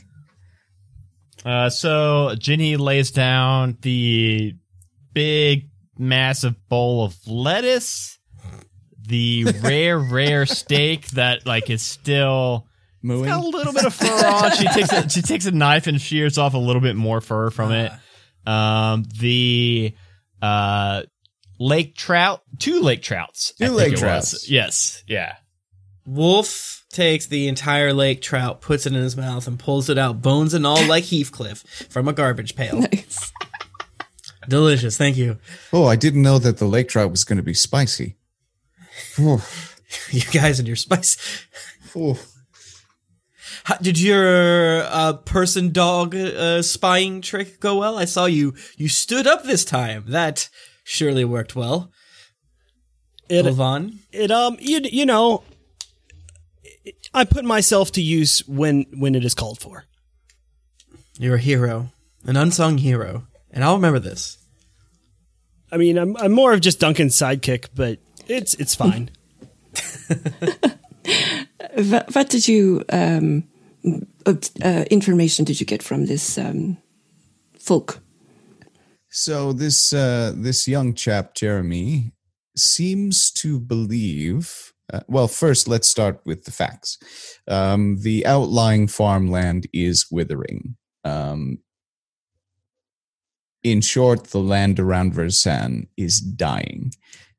[1.44, 4.54] Uh, so Ginny lays down the
[5.12, 8.18] big, massive bowl of lettuce,
[9.06, 12.66] the rare, rare steak that like is still
[13.02, 13.26] Mooing.
[13.26, 14.50] got a little bit of fur on.
[14.56, 17.50] She takes a, she takes a knife and shears off a little bit more fur
[17.50, 17.92] from it.
[18.46, 19.94] Um, the
[20.44, 21.02] uh
[21.58, 24.50] lake trout, two lake trouts, Two lake it trouts.
[24.50, 25.36] Yes, yeah.
[26.06, 30.20] Wolf takes the entire lake trout, puts it in his mouth, and pulls it out,
[30.20, 32.84] bones and all, like Heathcliff from a garbage pail.
[32.92, 33.32] Nice.
[34.46, 34.98] Delicious.
[34.98, 35.38] Thank you.
[35.72, 38.16] Oh, I didn't know that the lake trout was going to be spicy.
[39.18, 39.40] Ooh.
[40.10, 41.16] You guys and your spice.
[41.94, 42.16] Ooh.
[43.64, 47.98] How, did your uh, person dog uh, spying trick go well?
[47.98, 48.54] I saw you.
[48.76, 50.04] You stood up this time.
[50.08, 50.48] That
[50.84, 51.90] surely worked well.
[53.28, 54.00] It Levon.
[54.12, 55.44] it um you you know
[57.14, 59.86] I put myself to use when when it is called for.
[61.18, 61.90] You're a hero,
[62.26, 64.36] an unsung hero, and I'll remember this.
[65.72, 67.98] I mean, I'm I'm more of just Duncan's sidekick, but
[68.28, 69.10] it's it's fine.
[71.76, 73.44] What, what did you um,
[74.26, 76.78] uh, uh, information did you get from this um,
[77.58, 78.00] folk?
[79.08, 82.12] So this uh, this young chap, Jeremy,
[82.56, 84.72] seems to believe.
[84.92, 86.98] Uh, well, first, let's start with the facts.
[87.48, 90.76] Um, the outlying farmland is withering.
[91.04, 91.58] Um,
[93.62, 96.92] in short, the land around Versan is dying.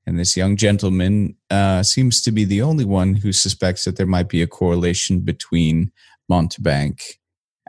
[0.07, 4.05] And this young gentleman uh, seems to be the only one who suspects that there
[4.05, 5.91] might be a correlation between
[6.29, 7.19] Montebank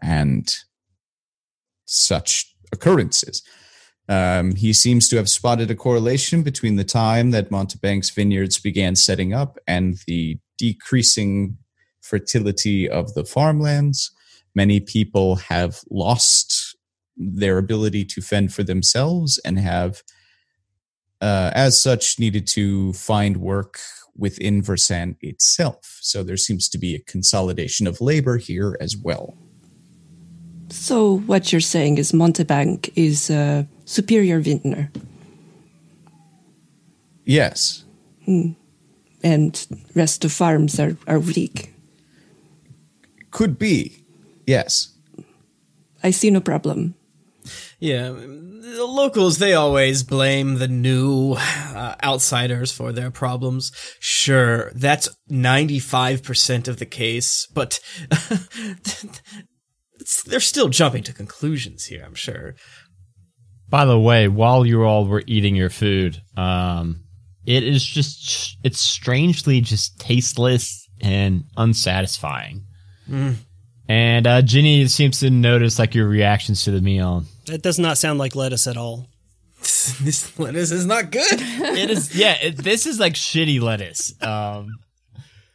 [0.02, 0.54] and
[1.84, 3.42] such occurrences.
[4.08, 8.94] Um, he seems to have spotted a correlation between the time that Montebank's vineyards began
[8.94, 11.58] setting up and the decreasing
[12.02, 14.12] fertility of the farmlands.
[14.54, 16.76] Many people have lost
[17.16, 20.02] their ability to fend for themselves and have,
[21.20, 23.80] uh, as such, needed to find work
[24.18, 25.98] within Versan itself.
[26.00, 29.36] So there seems to be a consolidation of labor here as well.
[30.70, 34.90] So what you're saying is Montebank is a superior vintner,
[37.24, 37.84] Yes.
[38.24, 38.50] Hmm.
[39.22, 41.72] and rest of farms are, are weak.
[43.30, 44.04] Could be.
[44.46, 44.90] Yes.
[46.02, 46.94] I see no problem.
[47.78, 53.70] Yeah, the locals, they always blame the new uh, outsiders for their problems.
[54.00, 57.80] Sure, that's 95% of the case, but
[60.26, 62.54] they're still jumping to conclusions here, I'm sure.
[63.68, 67.02] By the way, while you all were eating your food, um,
[67.44, 72.64] it is just it's strangely just tasteless and unsatisfying.
[73.88, 77.24] And uh, Ginny seems to notice like your reactions to the meal.
[77.46, 79.06] That does not sound like lettuce at all.
[80.02, 81.40] this lettuce is not good.
[81.76, 82.36] It is yeah.
[82.42, 84.14] It, this is like shitty lettuce.
[84.22, 84.68] Um,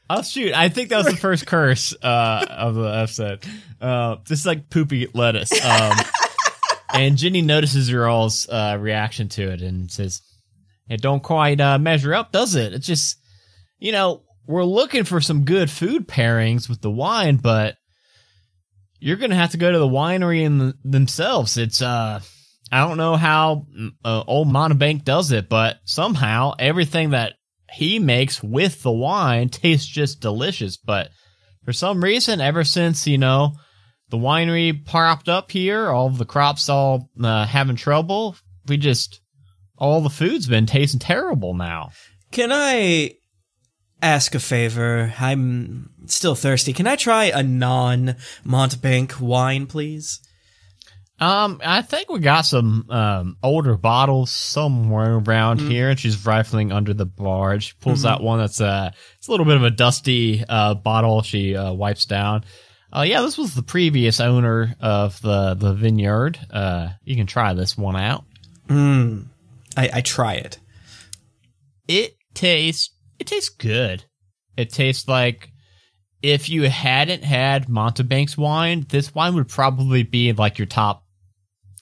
[0.09, 0.53] oh shoot!
[0.53, 3.45] I think that was the first curse uh, of the episode.
[3.79, 5.51] Uh, this is like poopy lettuce.
[5.63, 5.97] Um,
[6.93, 10.21] and Ginny notices your all's uh, reaction to it and says,
[10.89, 12.73] "It don't quite uh, measure up, does it?
[12.73, 13.17] It's just,
[13.79, 17.77] you know, we're looking for some good food pairings with the wine, but
[19.01, 21.57] you're gonna have to go to the winery in themselves.
[21.57, 22.21] It's uh."
[22.73, 23.65] I don't know how
[24.05, 27.33] uh, old Montebank does it, but somehow everything that
[27.69, 30.77] he makes with the wine tastes just delicious.
[30.77, 31.09] But
[31.65, 33.57] for some reason, ever since, you know,
[34.09, 38.37] the winery popped up here, all the crops all uh, having trouble,
[38.67, 39.19] we just,
[39.77, 41.89] all the food's been tasting terrible now.
[42.31, 43.15] Can I
[44.01, 45.13] ask a favor?
[45.19, 46.73] I'm still thirsty.
[46.73, 50.19] Can I try a non Montebank wine, please?
[51.19, 56.71] Um, I think we got some um older bottles somewhere around here, and she's rifling
[56.71, 57.59] under the bar.
[57.59, 61.21] She pulls out one that's uh it's a little bit of a dusty uh bottle.
[61.21, 62.43] She uh, wipes down.
[62.93, 66.39] Uh, yeah, this was the previous owner of the the vineyard.
[66.49, 68.25] Uh, you can try this one out.
[68.67, 69.27] Mm.
[69.77, 70.59] I, I try it.
[71.87, 72.89] It tastes
[73.21, 74.03] it tastes good.
[74.57, 75.51] It tastes like
[76.23, 81.05] if you hadn't had Montebank's wine, this wine would probably be like your top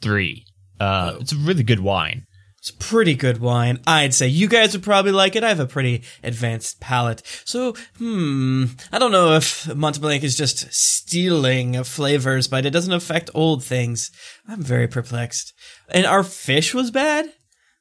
[0.02, 0.46] three.
[0.80, 2.26] Uh, it's a really good wine.
[2.58, 3.80] It's a pretty good wine.
[3.88, 5.46] I'd say you guys would probably like it.
[5.46, 7.22] I have a pretty advanced palate.
[7.46, 13.30] So, hmm, I don't know if Montebank is just stealing flavors, but it doesn't affect
[13.34, 14.12] old things.
[14.46, 15.54] I'm very perplexed.
[15.88, 17.32] And our fish was bad?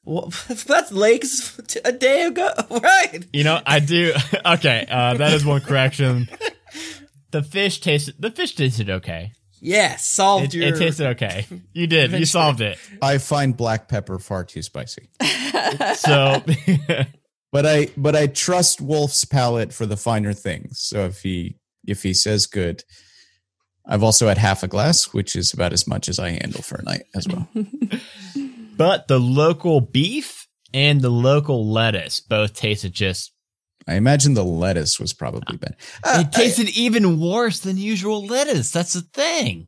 [0.05, 0.31] Well,
[0.65, 3.19] that's lakes a day ago, right?
[3.33, 4.13] You know, I do.
[4.45, 6.29] Okay, uh, that is one correction.
[7.31, 8.15] The fish tasted.
[8.19, 9.33] The fish tasted okay.
[9.61, 10.67] Yeah, solved It, your.
[10.73, 11.45] it tasted okay.
[11.73, 12.13] You did.
[12.13, 12.77] You solved it.
[13.01, 15.09] I find black pepper far too spicy.
[15.95, 16.41] So,
[17.51, 20.79] But I but I trust Wolf's palate for the finer things.
[20.79, 22.83] So if he if he says good,
[23.85, 26.75] I've also had half a glass, which is about as much as I handle for
[26.75, 27.49] a night as well.
[28.79, 33.33] But the local beef and the local lettuce both tasted just.
[33.85, 35.75] I imagine the lettuce was probably better.
[36.01, 38.71] Uh, It tasted even worse than usual lettuce.
[38.71, 39.67] That's the thing.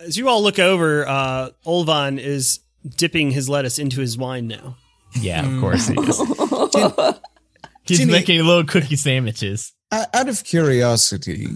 [0.00, 2.58] As you all look over, uh, Olvin is
[2.96, 4.76] dipping his lettuce into his wine now.
[5.20, 6.18] Yeah, of course he is.
[7.84, 9.72] He's Jimmy- making little cookie sandwiches.
[9.92, 11.46] Uh, out of curiosity,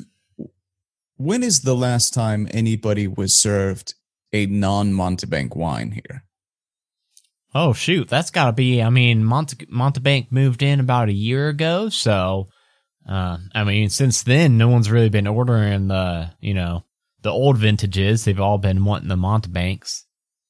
[1.16, 3.94] when is the last time anybody was served
[4.32, 6.24] a non Montebank wine here?
[7.54, 8.82] Oh shoot, that's got to be.
[8.82, 12.48] I mean, Monte Montebank moved in about a year ago, so
[13.08, 16.84] uh, I mean, since then, no one's really been ordering the you know
[17.22, 18.24] the old vintages.
[18.24, 20.06] They've all been wanting the Montebanks.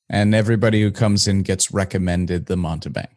[0.08, 3.08] And everybody who comes in gets recommended the Montebank.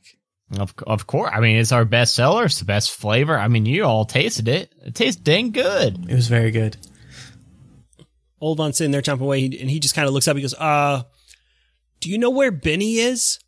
[0.57, 2.45] Of of course, I mean it's our best seller.
[2.45, 3.37] It's the best flavor.
[3.37, 4.73] I mean, you all tasted it.
[4.85, 6.09] It tastes dang good.
[6.09, 6.77] It was very good.
[8.41, 10.35] Olvin's sitting there chomping away, and he just kind of looks up.
[10.35, 11.03] He goes, "Uh,
[11.99, 13.39] Do you know where Benny is?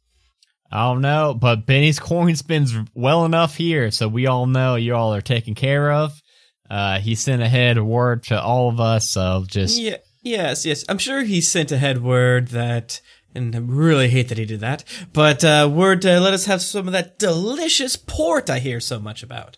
[0.72, 4.96] I don't know, but Benny's coin spins well enough here, so we all know you
[4.96, 6.22] all are taken care of.
[6.70, 10.84] Uh, he sent ahead word to all of us, so just Yeah, yes, yes.
[10.90, 13.00] I'm sure he sent ahead word that,
[13.34, 16.62] and I really hate that he did that, but uh, word to let us have
[16.62, 19.58] some of that delicious port I hear so much about.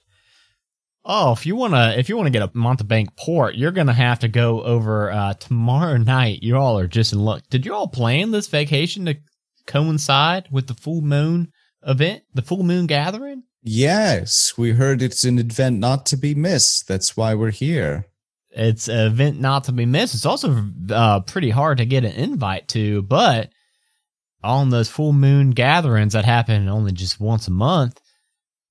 [1.03, 4.27] Oh, if you wanna if you wanna get a Montebank port, you're gonna have to
[4.27, 6.43] go over uh tomorrow night.
[6.43, 7.41] You all are just in luck.
[7.49, 9.17] Did you all plan this vacation to
[9.69, 11.53] coincide with the full moon
[11.87, 13.43] event, the full moon gathering?
[13.61, 16.87] Yes, we heard it's an event not to be missed.
[16.87, 18.05] That's why we're here.
[18.51, 20.15] It's an event not to be missed.
[20.15, 23.51] It's also uh pretty hard to get an invite to, but
[24.43, 27.99] on those full moon gatherings that happen only just once a month,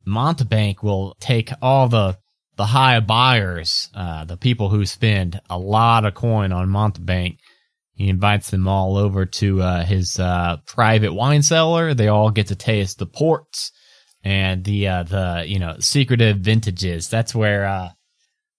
[0.07, 2.18] Montebank will take all the
[2.57, 7.38] the high buyers, uh, the people who spend a lot of coin on Montebank.
[7.99, 11.94] He invites them all over to uh, his uh, private wine cellar.
[11.94, 13.72] They all get to taste the ports
[14.22, 17.09] and the uh, the you know secretive vintages.
[17.09, 17.88] That's where uh,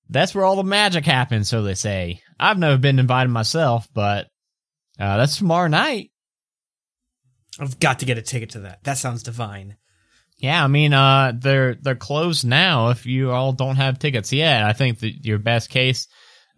[0.09, 2.19] that's where all the magic happens, so they say.
[2.37, 4.27] I've never been invited myself, but
[4.99, 6.11] uh, that's tomorrow night.
[7.61, 8.83] I've got to get a ticket to that.
[8.83, 9.77] That sounds divine.
[10.37, 12.89] Yeah, I mean, uh, they're they're closed now.
[12.89, 16.09] If you all don't have tickets yet, I think that your best case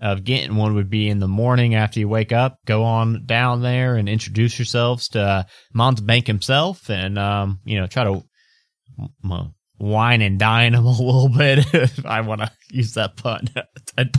[0.02, 2.58] of getting one would be in the morning after you wake up.
[2.66, 5.43] Go on down there and introduce yourselves to uh,
[5.76, 8.24] Montebank himself, and um, you know, try to
[9.24, 11.60] m- wine and dine him a little bit.
[11.74, 13.47] if I want to use that pun.
[13.97, 14.10] I, I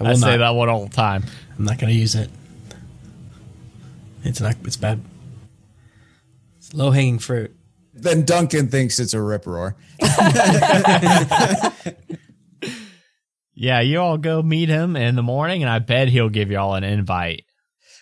[0.00, 0.38] will say not.
[0.38, 1.24] that one all the time.
[1.58, 2.30] I'm not going to use it.
[4.24, 4.56] It's not.
[4.64, 5.00] It's bad.
[6.58, 7.54] It's low hanging fruit.
[7.92, 9.76] Then Duncan thinks it's a rip roar.
[13.60, 16.58] Yeah, you all go meet him in the morning, and I bet he'll give you
[16.58, 17.44] all an invite.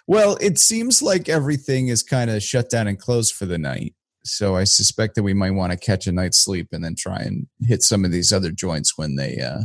[0.07, 3.97] Well, it seems like everything is kind of shut down and closed for the night.
[4.23, 7.17] So I suspect that we might want to catch a night's sleep and then try
[7.17, 9.63] and hit some of these other joints when they uh,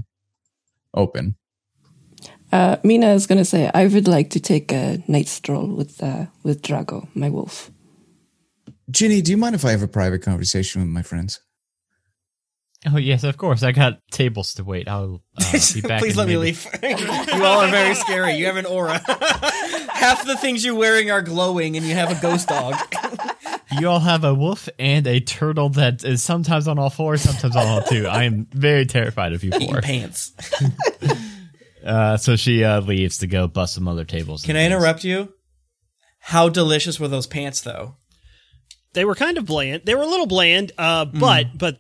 [0.96, 1.36] open.
[2.52, 6.02] Uh, Mina is going to say, I would like to take a night stroll with
[6.02, 7.70] uh, with Drago, my wolf.
[8.90, 11.40] Ginny, do you mind if I have a private conversation with my friends?
[12.86, 13.64] Oh yes, of course.
[13.64, 14.88] I got tables to wait.
[14.90, 16.00] I'll uh, be back.
[16.02, 16.66] Please in let me leave.
[16.84, 18.34] you all are very scary.
[18.34, 19.00] You have an aura.
[19.94, 22.76] Half the things you're wearing are glowing, and you have a ghost dog.
[23.80, 27.56] You all have a wolf and a turtle that is sometimes on all fours, sometimes
[27.56, 28.06] on all two.
[28.08, 29.82] I am very terrified of you Eating four.
[29.82, 30.34] pants.
[31.86, 34.44] Uh, so she uh, leaves to go bust some other tables.
[34.44, 34.74] Can I things.
[34.74, 35.34] interrupt you?
[36.20, 37.96] How delicious were those pants, though?
[38.94, 39.84] They were kind of bland.
[39.86, 41.80] They were a little bland, uh, but but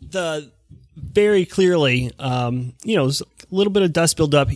[0.00, 0.50] the
[0.96, 3.12] very clearly, um, you know, a
[3.50, 4.48] little bit of dust buildup,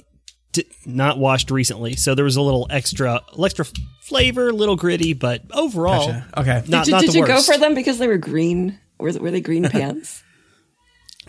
[0.53, 3.66] d- not washed recently, so there was a little extra, extra
[4.03, 6.26] flavor, a little gritty, but overall, Gotcha.
[6.36, 6.62] Okay.
[6.68, 8.78] not did not did the you go for them because they were green?
[8.99, 10.22] Were, were they green pants?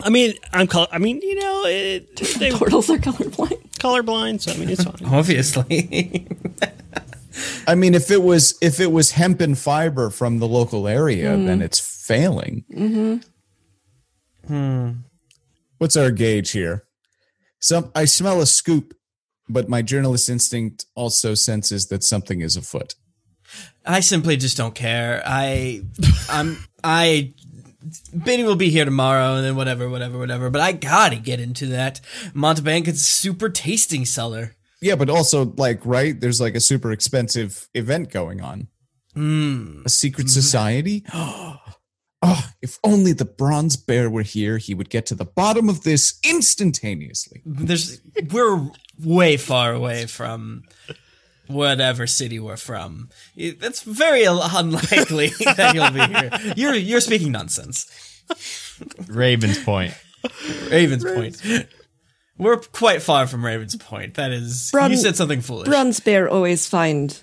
[0.02, 3.70] I mean, I'm col- I mean, you know, it, they were Turtles are colorblind.
[3.78, 4.96] colorblind, so I mean, it's fine.
[5.04, 6.26] Obviously.
[7.66, 11.36] I mean, if it was if it was hemp and fiber from the local area,
[11.36, 13.22] then it's failing.
[14.46, 14.90] Hmm.
[15.78, 16.84] What's our gauge here?
[17.58, 18.94] Some I smell a scoop,
[19.48, 22.94] but my journalist instinct also senses that something is afoot.
[23.84, 25.22] I simply just don't care.
[25.26, 25.82] I,
[26.28, 27.34] I'm, I,
[28.12, 30.50] Benny will be here tomorrow, and then whatever, whatever, whatever.
[30.50, 32.00] But I gotta get into that
[32.32, 32.88] Montebank.
[32.88, 34.54] It's super tasting cellar.
[34.80, 38.68] Yeah, but also like right, there's like a super expensive event going on.
[39.14, 39.82] Hmm.
[39.84, 41.04] A secret society.
[41.12, 41.58] Oh,
[42.24, 45.82] Oh, if only the bronze bear were here, he would get to the bottom of
[45.82, 47.42] this instantaneously.
[47.44, 48.00] There's,
[48.30, 48.70] we're
[49.02, 50.62] way far away from
[51.48, 53.08] whatever city we're from.
[53.36, 56.54] It- It's very unlikely that you'll be here.
[56.56, 57.90] You're, you're speaking nonsense.
[59.08, 59.94] Raven's Point.
[60.70, 61.42] Ravens Point.
[62.38, 64.14] We're quite far from Ravens Point.
[64.14, 65.68] That is, Bron- you said something foolish.
[65.68, 67.20] Bronze bear always find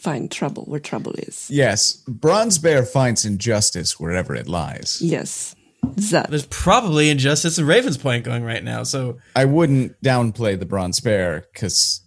[0.00, 1.50] find trouble where trouble is.
[1.50, 5.00] Yes, bronze bear finds injustice wherever it lies.
[5.00, 6.30] Yes, that.
[6.30, 11.00] There's probably injustice in Ravens Point going right now, so I wouldn't downplay the bronze
[11.00, 12.02] bear because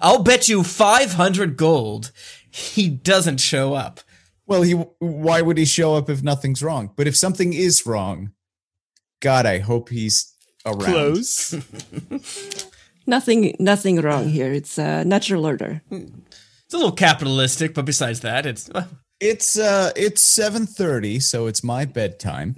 [0.00, 2.12] I'll bet you 500 gold
[2.50, 4.00] he doesn't show up.
[4.46, 6.90] well, he why would he show up if nothing's wrong?
[6.96, 8.32] But if something is wrong,
[9.20, 10.34] God, I hope he's
[10.66, 10.84] around.
[10.84, 11.54] Close.
[13.06, 14.52] Nothing, nothing wrong here.
[14.52, 15.82] It's a natural order.
[15.88, 16.04] Hmm.
[16.70, 18.70] It's a little capitalistic, but besides that, it's
[19.18, 22.54] It's uh, it's seven thirty, so it's my bedtime.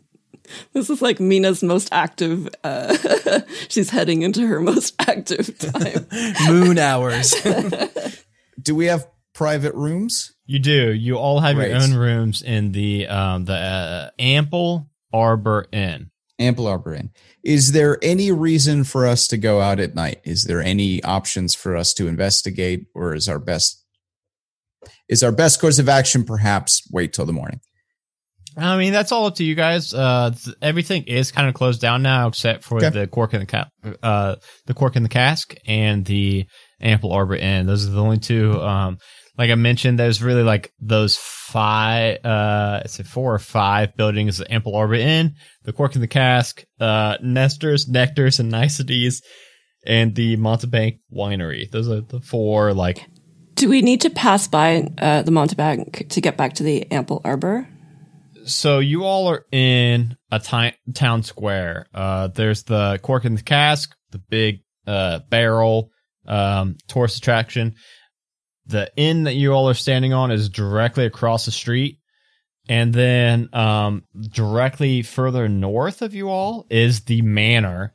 [0.75, 2.47] This is like Mina's most active.
[2.63, 6.07] Uh, she's heading into her most active time.
[6.47, 7.35] moon hours.
[8.63, 10.37] Do we have private rooms?
[10.45, 10.93] You do.
[10.93, 11.83] You all have your Great.
[11.83, 16.11] own rooms in the um the uh, Ample Arbor Inn.
[16.39, 17.13] Ample Arbor Inn.
[17.43, 20.21] Is there any reason for us to go out at night?
[20.25, 23.82] Is there any options for us to investigate, or is our best
[25.13, 27.61] is our best course of action perhaps wait till the morning?
[28.57, 29.95] I mean, that's all up to you guys.
[29.95, 32.91] Uh, everything is kind of closed down now, except for Okay.
[32.91, 33.69] the cork in the cap,
[34.03, 34.37] uh,
[34.67, 36.45] the cork in the cask and the
[36.81, 37.67] ample arbor inn.
[37.67, 38.61] Those are the only two.
[38.61, 38.99] Um,
[39.39, 44.37] like I mentioned, there's really like those five, uh, it's a four or five buildings:
[44.37, 45.35] the ample arbor inn,
[45.65, 49.23] the cork in the cask, uh, nesters, nectars, and niceties,
[49.87, 51.71] and the Montebank winery.
[51.71, 53.07] Those are the four like
[53.63, 57.21] Do we need to pass by uh, the Montebank to get back to the Ample
[57.25, 57.69] Arbor?
[58.45, 61.87] so you all are in a town square.
[61.95, 65.93] Uh, there's the cork in the cask, the big uh, barrel
[66.27, 67.77] um, tourist attraction.
[68.67, 72.01] The inn that you all are standing on is directly across the street,
[72.69, 77.95] and then um, directly further north of you all is the manor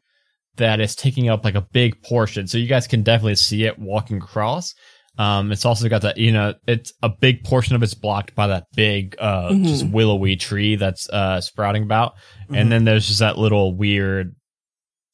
[0.56, 2.48] that is taking up like a big portion.
[2.48, 4.74] So you guys can definitely see it walking across.
[5.18, 8.48] Um, it's also got that, you know, it's a big portion of it's blocked by
[8.48, 9.64] that big, uh, Mhm.
[9.68, 12.14] just willowy tree that's, uh, sprouting about.
[12.54, 14.36] And then there's just that little weird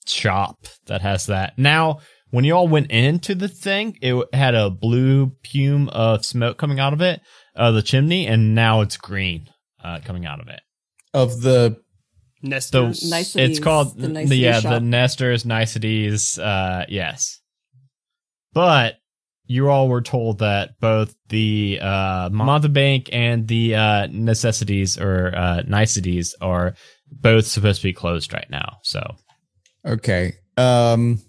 [0.06, 1.58] shop that has that.
[1.58, 2.00] Now,
[2.32, 6.80] when you all went into the thing, it had a blue pume of smoke coming
[6.80, 7.22] out of it,
[7.56, 9.48] uh, the chimney, and now it's green,
[9.84, 10.60] uh, coming out of it.
[11.14, 11.78] Of the
[12.42, 13.10] Nesters.
[13.10, 14.72] Niceties, It's called the the, nicety yeah shop.
[14.74, 16.38] the Nesters niceties.
[16.38, 17.40] Uh, yes,
[18.52, 18.96] but
[19.54, 25.64] you all were told that both the uh, Montebank and the uh, necessities or uh,
[25.68, 26.76] niceties are
[27.12, 28.80] both supposed to be closed right now.
[28.84, 29.16] So
[29.86, 30.34] okay.
[30.58, 31.22] Um,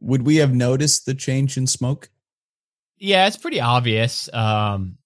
[0.00, 2.10] would we have noticed the change in smoke?
[3.04, 4.32] yeah, it's pretty obvious.
[4.32, 4.96] Um,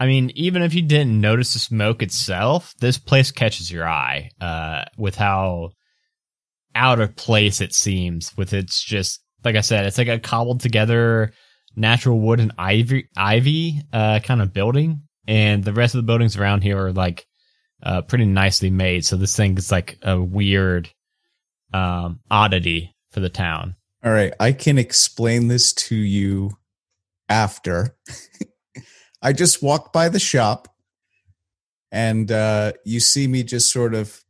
[0.00, 4.30] I mean, even if you didn't notice the smoke itself, this place catches your eye
[4.40, 5.70] uh, with how
[6.74, 8.36] out of place it seems.
[8.36, 11.32] With its just like I said, it's like a cobbled together
[11.76, 16.36] natural wood and ivy ivy uh, kind of building, and the rest of the buildings
[16.36, 17.26] around here are like
[17.82, 19.04] uh, pretty nicely made.
[19.04, 20.90] So this thing is like a weird
[21.72, 23.76] um, oddity for the town.
[24.04, 26.52] All right, I can explain this to you
[27.28, 27.96] after.
[29.22, 30.68] I just walked by the shop
[31.90, 34.22] and uh, you see me just sort of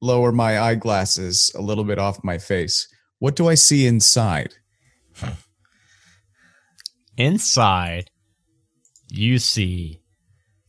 [0.00, 2.86] lower my eyeglasses a little bit off my face.
[3.18, 4.54] What do I see inside?
[7.16, 8.10] Inside,
[9.10, 10.00] you see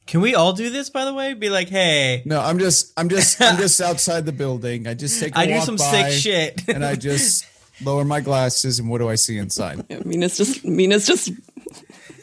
[0.06, 1.34] Can we all do this, by the way?
[1.34, 4.88] Be like, hey, No, I'm just I'm just I'm just outside the building.
[4.88, 6.68] I just take a I do some by sick shit.
[6.68, 7.46] and I just
[7.84, 9.86] lower my glasses and what do I see inside?
[9.90, 11.32] Yeah, Mina's just Mina's just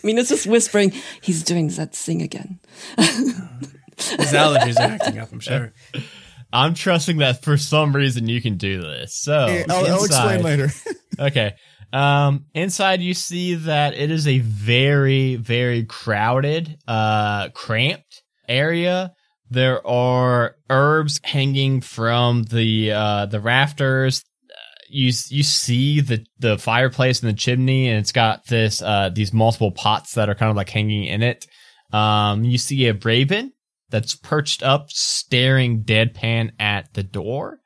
[0.05, 0.93] Mina's just whispering.
[1.21, 2.61] He's doing that thing again.
[2.97, 5.73] His allergies are acting up, I'm sure.
[6.53, 9.15] I'm trusting that for some reason you can do this.
[9.15, 10.71] So Hey, I'll, I'll explain later.
[11.19, 11.55] Okay.
[11.93, 19.13] Um, inside you see that it is a very, very crowded, uh, cramped area.
[19.51, 24.25] There are herbs hanging from the, uh, the rafters.
[24.51, 24.55] Uh,
[24.89, 29.35] You, you see the, the fireplace and the chimney and it's got this, uh, these
[29.35, 31.47] multiple pots that are kind of like hanging in it.
[31.93, 33.53] Um, you see a raven
[33.91, 37.59] that's perched up, staring deadpan at the door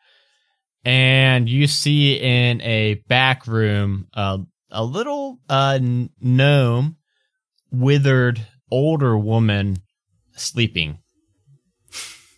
[0.86, 4.38] and you see in a back room uh,
[4.70, 5.80] a little uh,
[6.20, 6.96] gnome,
[7.72, 9.78] withered older woman
[10.36, 10.98] sleeping.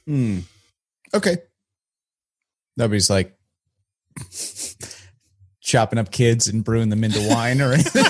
[0.07, 0.39] Hmm.
[1.13, 1.37] Okay.
[2.79, 3.37] Nobody's like
[5.61, 8.03] chopping up kids and brewing them into wine or anything.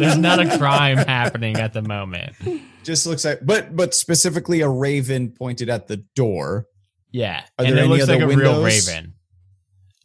[0.00, 2.34] There's not a crime happening at the moment.
[2.82, 6.66] Just looks like, but but specifically a raven pointed at the door.
[7.12, 9.14] Yeah, Are and there it looks like a real raven.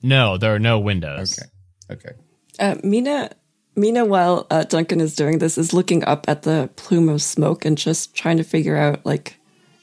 [0.04, 1.40] No, there are no windows.
[1.40, 1.48] Okay.
[1.94, 2.16] Okay.
[2.60, 3.32] Uh, Mina
[3.76, 7.66] Mina, while uh, Duncan is doing this, is looking up at the plume of smoke
[7.66, 9.40] and just trying to figure out like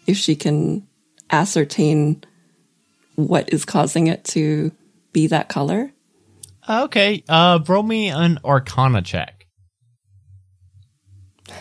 [0.07, 0.87] if she can
[1.31, 2.23] ascertain
[3.17, 4.71] what is causing it to
[5.13, 5.93] be that color.
[6.69, 9.47] Okay, uh, roll me an Arcana check.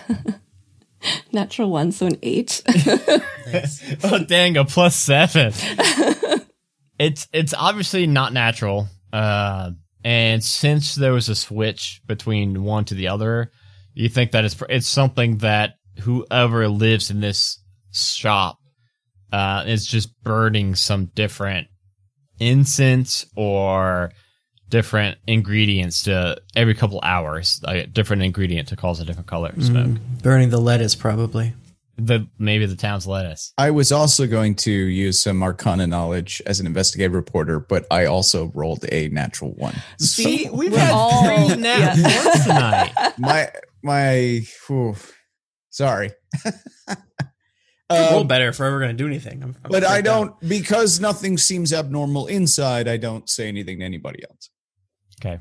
[1.32, 2.62] Natural one, so an eight.
[4.04, 5.54] oh dang a plus seven
[7.00, 9.72] it's it's obviously not natural uh
[10.04, 13.52] and since there was a switch between one to the other
[13.94, 17.60] you think that it's it's something that whoever lives in this
[17.92, 18.58] shop
[19.32, 21.68] uh is just burning some different
[22.40, 24.12] incense or
[24.70, 29.98] different ingredients to every couple hours, a different ingredient to cause a different color smoke.
[30.22, 31.54] Burning the lettuce, probably.
[32.00, 33.54] The maybe the town's lettuce.
[33.58, 38.06] I was also going to use some Arcana knowledge as an investigative reporter, but I
[38.06, 39.76] also rolled a natural one.
[40.00, 42.26] See, we've had all- three nat yeah.
[42.26, 43.14] ones tonight.
[43.18, 43.50] my
[43.84, 44.96] my whew,
[45.70, 46.12] sorry.
[47.92, 49.42] Roll Um, better if we're ever going to do anything.
[49.42, 52.88] I'm, I'm but I don't because nothing seems abnormal inside.
[52.88, 54.52] I don't say anything to anybody else.
[55.20, 55.40] Okay.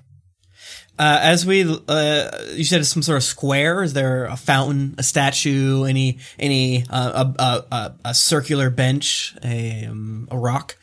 [0.98, 3.82] Uh, as we, uh, you said it's some sort of square.
[3.84, 9.36] Is there a fountain, a statue, any, any, uh, a, a, a, a circular bench,
[9.44, 10.76] a, um, a rock?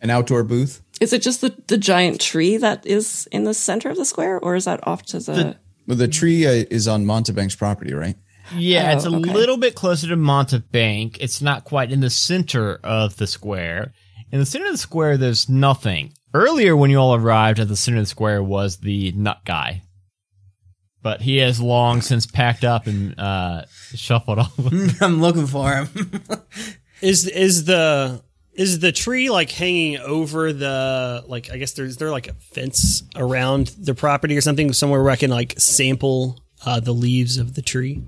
[0.00, 0.82] An outdoor booth.
[1.00, 4.38] Is it just the, the giant tree that is in the center of the square,
[4.40, 5.56] or is that off to the?
[5.86, 8.16] Well, the tree uh, is on Montebank's property, right?
[8.54, 9.32] Yeah, Oh, it's a okay.
[9.32, 11.18] little bit closer to Montebank.
[11.20, 13.92] It's not quite in the center of the square.
[14.30, 16.12] In the center of the square, there's nothing.
[16.34, 19.82] Earlier, when you all arrived at the center of the square, was the nut guy.
[21.02, 23.64] But he has long since packed up and uh,
[23.94, 24.52] shuffled off.
[25.00, 25.88] I'm looking for him.
[27.02, 28.22] Is is the
[28.54, 33.02] is the tree like hanging over the like I guess there's there like a fence
[33.14, 37.54] around the property or something somewhere where I can like sample uh, the leaves of
[37.54, 38.02] the tree.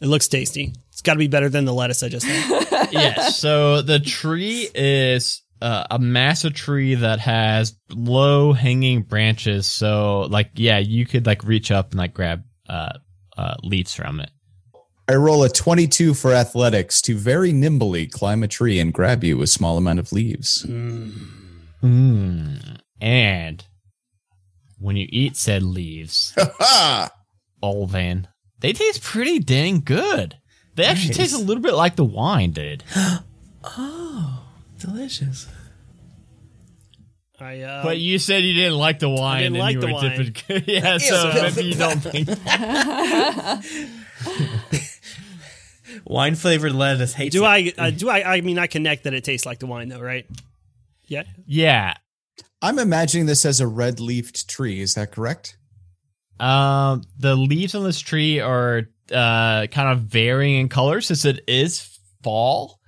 [0.00, 0.72] It looks tasty.
[0.92, 2.88] It's got to be better than the lettuce I just had.
[2.92, 3.38] yes.
[3.38, 9.66] So the tree is uh, a massive tree that has low hanging branches.
[9.66, 12.92] So like, yeah, you could like reach up and like grab uh,
[13.36, 14.30] uh, leaves from it.
[15.08, 19.42] I roll a 22 for athletics to very nimbly climb a tree and grab you
[19.42, 20.64] a small amount of leaves.
[21.82, 22.78] Mm.
[23.00, 23.64] And
[24.78, 27.10] when you eat said leaves, Ha!
[27.62, 28.26] Olvin,
[28.60, 30.36] they taste pretty dang good.
[30.76, 31.16] They actually Nice.
[31.16, 32.84] taste a little bit like the wine did.
[34.80, 35.46] Delicious.
[37.38, 39.42] I uh, But you said you didn't like the wine.
[39.42, 40.32] didn't and like you the were wine.
[40.32, 42.28] dipping- yeah, so maybe you don't think.
[46.04, 47.48] Wine flavored lettuce hates do it.
[47.48, 50.00] I uh, do I I mean I connect that it tastes like the wine though
[50.00, 50.26] right?
[51.06, 51.24] Yeah.
[51.46, 51.94] Yeah.
[52.62, 54.80] I'm imagining this as a red leafed tree.
[54.80, 55.56] Is that correct?
[56.38, 61.42] Um, the leaves on this tree are uh kind of varying in color since it
[61.48, 62.78] is fall.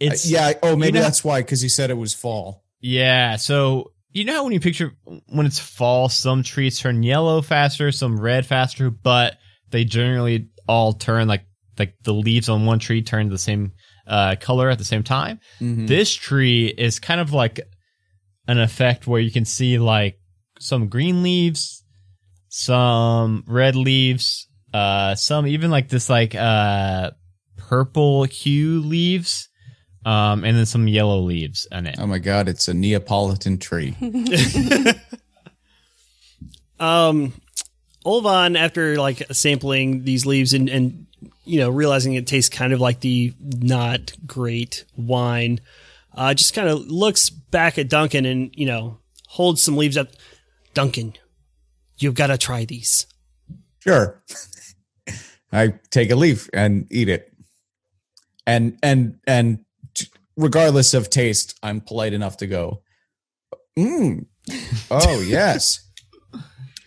[0.00, 0.54] It's yeah.
[0.62, 2.64] Oh, maybe know- that's why, because you said it was fall.
[2.80, 4.92] Yeah, so you know how when you picture
[5.28, 9.36] when it's fall, some trees turn yellow faster, some red faster, but
[9.70, 11.44] they generally all turn like
[11.78, 13.72] like the leaves on one tree turn the same
[14.06, 15.38] uh, color at the same time.
[15.60, 15.86] Mhm.
[15.86, 17.60] This tree is kind of like
[18.48, 20.18] an effect where you can see like
[20.58, 21.84] some green leaves,
[22.48, 27.10] some red leaves, uh, some even like this like uh
[27.56, 29.48] purple hue leaves,
[30.04, 31.96] um, and then some yellow leaves in it.
[31.98, 33.96] Oh my God, it's a Neapolitan tree.
[36.80, 37.34] Um,
[38.04, 41.06] Olvin, after like sampling these leaves and, and
[41.44, 45.60] you know realizing it tastes kind of like the not great wine,
[46.14, 48.98] uh, just kind of looks back at Duncan and you know
[49.28, 50.08] holds some leaves up.
[50.72, 51.12] Duncan,
[51.98, 53.06] you've got to try these.
[53.80, 54.22] Sure.
[55.52, 57.32] I take a leaf and eat it.
[58.46, 59.64] And and and t-
[60.40, 62.82] regardless of taste, I'm polite enough to go,
[63.78, 64.26] mm.
[64.90, 65.86] Oh, yes.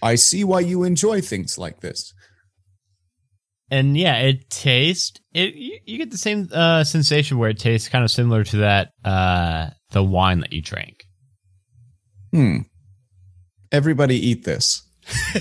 [0.01, 2.13] I see why you enjoy things like this.
[3.71, 5.55] and yeah, it tastes it.
[5.55, 8.91] You, you get the same uh, sensation where it tastes kind of similar to that
[9.05, 11.05] uh, the wine that you drank.
[12.31, 12.57] Hmm.
[13.71, 14.81] Everybody eat this.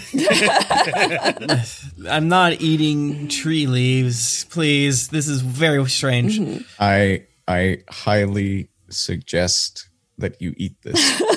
[2.09, 5.09] I'm not eating tree leaves, please.
[5.09, 6.41] This is very strange.
[6.79, 9.88] I I highly suggest
[10.18, 11.22] that you eat this.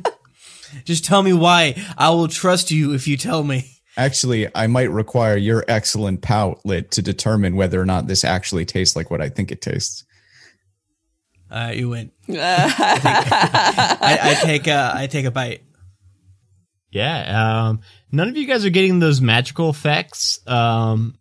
[0.84, 1.74] Just tell me why.
[1.96, 3.70] I will trust you if you tell me.
[3.96, 8.96] Actually, I might require your excellent palate to determine whether or not this actually tastes
[8.96, 10.04] like what I think it tastes.
[11.50, 12.10] Uh, you win.
[12.30, 15.62] I, I take a, I take a bite.
[16.90, 17.66] Yeah.
[17.68, 17.80] Um,
[18.10, 21.18] none of you guys are getting those magical effects um,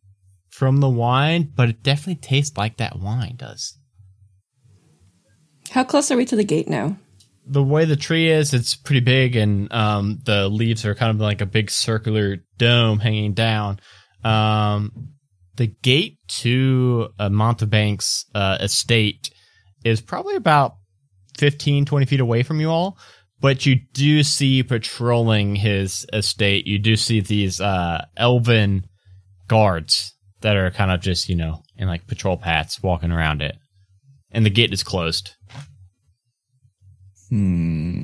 [0.62, 3.80] from the wine, but it definitely tastes like that wine does.
[5.72, 6.98] How close are we to the gate now?
[7.48, 11.20] The way the tree is, it's pretty big, and um, the leaves are kind of
[11.20, 13.80] like a big circular dome hanging down.
[14.24, 15.16] Um,
[15.56, 19.32] the gate to uh, Montebank's uh, estate
[19.84, 20.76] is probably about
[21.40, 23.00] 15, 20 feet away from you all.
[23.40, 26.68] But you do see patrolling his estate.
[26.68, 28.86] You do see these uh, elven
[29.48, 33.58] guards that are kind of just, you know, in like patrol paths walking around it.
[34.32, 35.36] And the gate is closed.
[37.30, 38.04] Hmm.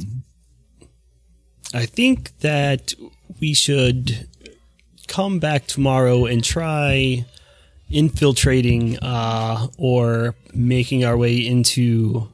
[1.73, 2.93] I think that
[3.39, 4.27] we should
[5.07, 7.25] come back tomorrow and try
[7.89, 12.29] infiltrating uh, or making our way into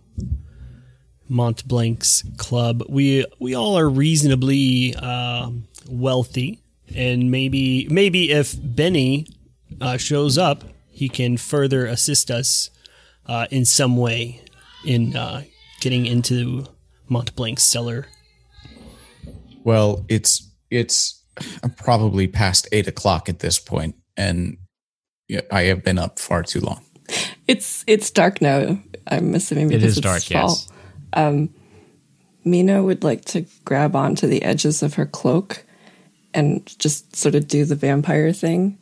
[1.30, 2.84] Montebank's club.
[2.89, 5.49] We we all are reasonably uh,
[5.89, 6.62] wealthy,
[6.95, 9.28] and maybe maybe if Benny
[9.82, 12.69] uh, shows up, he can further assist us
[13.26, 14.41] uh, in some way
[14.86, 15.43] in uh,
[15.82, 16.65] getting into
[17.09, 18.07] Montebank's cellar.
[19.63, 21.24] Well, it's it's
[21.78, 24.57] probably past eight o'clock at this point, and
[25.51, 26.84] I have been up far too long.
[27.47, 28.80] It's it's dark now.
[29.07, 30.49] I'm assuming because is it's dark, fall.
[30.49, 30.69] yes.
[31.13, 31.49] Um,
[32.45, 35.65] Mina would like to grab onto the edges of her cloak
[36.34, 38.78] and just sort of do the vampire thing.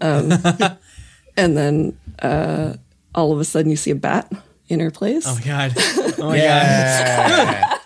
[0.00, 0.32] Um,
[1.36, 2.74] and then uh,
[3.14, 4.30] all of a sudden you see a bat
[4.68, 5.24] in her place.
[5.26, 5.74] Oh my god.
[6.18, 7.80] Oh my god.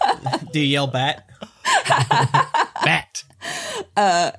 [0.53, 1.25] Do you yell bat?
[2.85, 3.25] Bat.
[3.95, 4.39] Bat.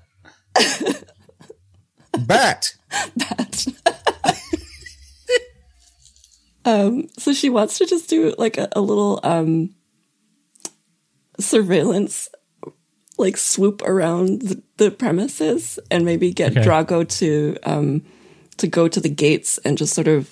[2.25, 3.67] Bat.
[7.17, 9.75] So she wants to just do like a, a little um,
[11.39, 12.29] surveillance,
[13.19, 16.61] like swoop around the, the premises and maybe get Okay.
[16.67, 18.03] Drago to um,
[18.57, 20.29] to go to the gates and just sort of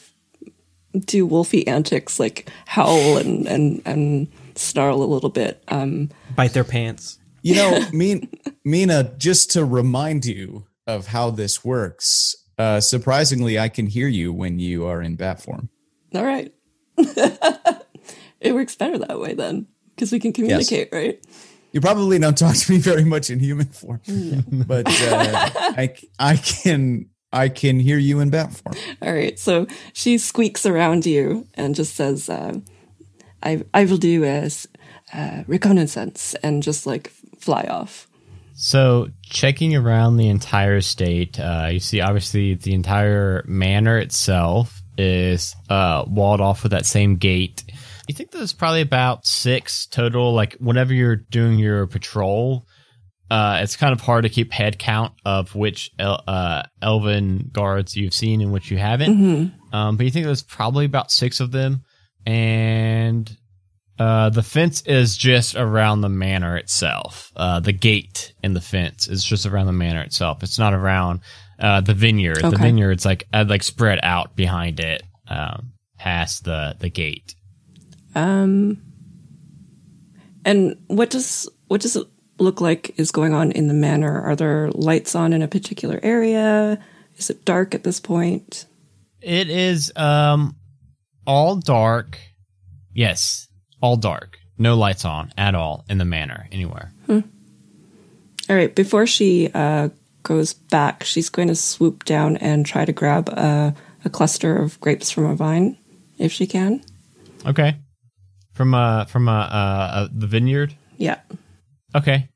[1.05, 5.61] do wolfy antics, like howl and and and snarl a little bit.
[5.67, 7.19] Um, Bite their pants.
[7.43, 8.29] You know, Min-
[8.65, 14.33] Mina, just to remind you of how this works, uh, surprisingly, I can hear you
[14.33, 15.69] when you are in bat form.
[16.15, 16.51] all right,
[16.97, 21.23] it works better that way then because we can communicate, right?
[21.72, 24.01] You probably don't talk to me very much in human form,
[24.68, 28.76] but uh, I, I can I can hear you in bat form.
[29.01, 29.38] All right.
[29.38, 32.59] So she squeaks around you and just says, uh,
[33.43, 34.68] "I I will do as
[35.13, 38.07] uh, reconnaissance," and just like fly off.
[38.59, 45.55] So, checking around the entire state, uh, you see obviously the entire manor itself is
[45.70, 47.63] uh, walled off with that same gate.
[48.08, 50.34] You think there's probably about six total.
[50.34, 52.66] Like, whenever you're doing your patrol,
[53.30, 57.95] uh, it's kind of hard to keep head count of which el- uh, elven guards
[57.97, 59.51] you've seen and which you haven't.
[59.74, 61.84] Um, but you think there's probably about six of them,
[62.26, 63.30] and
[63.99, 67.32] uh, the fence is just around the manor itself.
[67.36, 70.43] Uh, the gate and the fence is just around the manor itself.
[70.43, 71.22] It's not around
[71.60, 72.38] uh, the vineyard.
[72.38, 72.58] The Okay.
[72.64, 77.34] vineyard's like uh, like spread out behind it, um, past the the gate.
[78.18, 78.82] Um,
[80.43, 82.07] and what does what does it
[82.39, 84.22] look like is going on in the manor?
[84.22, 86.80] Are there lights on in a particular area?
[87.18, 88.65] Is it dark at this point?
[89.22, 90.55] It is um
[91.28, 92.18] all dark.
[92.93, 93.47] Yes,
[93.82, 94.39] all dark.
[94.57, 96.91] No lights on at all in the manor anywhere.
[98.49, 98.74] All right.
[98.74, 99.89] Before she uh,
[100.24, 103.75] goes back, she's going to swoop down and try to grab a,
[104.05, 105.78] a cluster of grapes from a vine,
[106.17, 106.82] if she can.
[107.46, 107.75] Okay.
[108.58, 110.75] From uh from uh, uh, uh the vineyard.
[110.97, 111.20] Yeah.
[111.96, 112.28] Okay.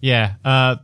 [0.00, 0.34] Yeah.
[0.44, 0.76] Uh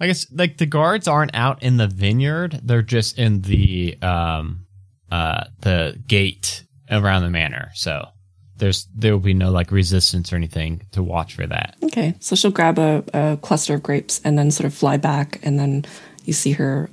[0.00, 2.60] I guess like the guards aren't out in the vineyard.
[2.64, 4.66] They're just in the um
[5.12, 7.70] uh the gate around the manor.
[7.74, 8.08] So
[8.56, 11.76] there's there will be no like resistance or anything to watch for that.
[11.82, 15.40] Okay, so she'll grab a, a cluster of grapes and then sort of fly back,
[15.42, 15.84] and then
[16.24, 16.90] you see her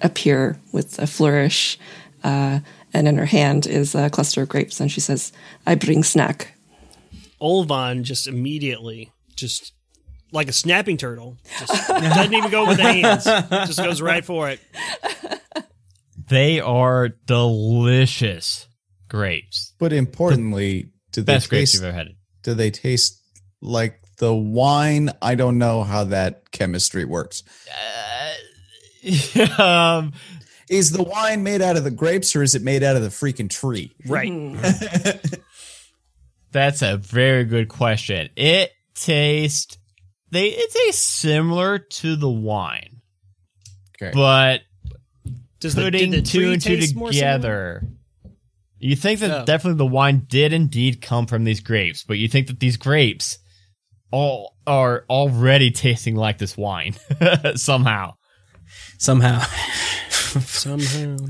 [0.00, 1.78] appear with a flourish,
[2.24, 2.60] uh,
[2.92, 5.32] and in her hand is a cluster of grapes, and she says,
[5.66, 6.53] "I bring snack."
[7.40, 9.72] Olvin just immediately, just
[10.32, 14.50] like a snapping turtle, just doesn't even go with the hands, just goes right for
[14.50, 14.60] it.
[16.28, 18.66] They are delicious
[19.08, 19.74] grapes.
[19.78, 21.74] But importantly, do they Best grapes taste?
[21.74, 22.08] you've ever had.
[22.42, 23.20] Do they taste
[23.60, 25.10] like the wine?
[25.20, 27.42] I don't know how that chemistry works.
[29.58, 30.12] um
[30.70, 33.10] Is the wine made out of the grapes or is it made out of the
[33.10, 33.94] freaking tree?
[34.06, 34.30] Right.
[36.54, 38.30] That's a very good question.
[38.36, 39.76] It tastes
[40.30, 43.00] they it tastes similar to the wine,
[44.00, 44.12] Okay.
[44.14, 44.62] but
[45.58, 47.32] Does the, putting did the two and two taste more similar?
[47.38, 47.82] together.
[48.78, 49.44] You think that Oh.
[49.44, 53.38] definitely the wine did indeed come from these grapes, but you think that these grapes
[54.12, 56.94] all are already tasting like this wine
[57.56, 58.14] somehow.
[58.98, 59.40] Somehow.
[60.40, 61.16] somehow.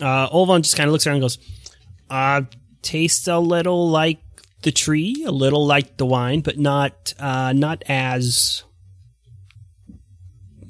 [0.00, 1.38] Uh, Olvin just kind of looks around and goes,
[2.10, 2.42] uh,
[2.84, 4.20] tastes a little like
[4.62, 8.62] the tree, a little like the wine, but not uh, not as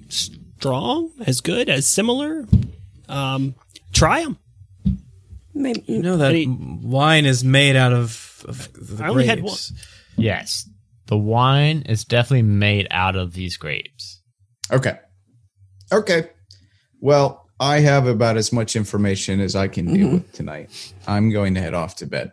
[0.08, 2.46] strong, as good, as similar.
[3.08, 3.54] Um,
[3.92, 4.38] try them.
[5.54, 9.40] Maybe, You know that Any- wine is made out of, of the I only had
[9.40, 9.72] grapes.
[10.16, 10.68] Yes,
[11.06, 14.20] the wine is definitely made out of these grapes.
[14.72, 14.98] Okay.
[15.92, 16.30] Okay.
[17.00, 20.68] Well, I have about as much information as I can deal with tonight.
[21.06, 22.32] I'm going to head off to bed.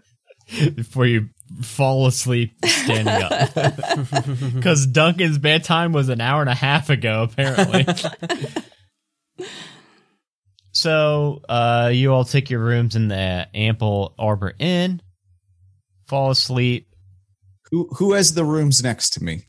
[0.76, 1.30] Before you
[1.62, 3.54] fall asleep standing up,
[4.54, 7.86] because Duncan's bedtime was an hour and a half ago, apparently.
[10.74, 15.02] so, uh, you all take your rooms in the Ample Arbor Inn,
[16.08, 16.94] fall asleep.
[17.72, 19.46] Who who has the rooms next to me?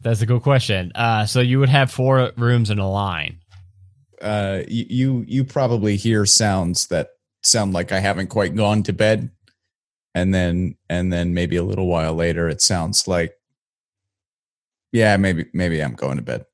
[0.00, 0.92] That's a good question.
[0.94, 3.40] Uh, so you would have four rooms in a line.
[4.20, 7.10] Uh, you you probably hear sounds that
[7.42, 9.30] sound like I haven't quite gone to bed,
[10.14, 13.34] and then and then maybe a little while later it sounds like,
[14.92, 16.44] yeah, maybe maybe I'm going to bed.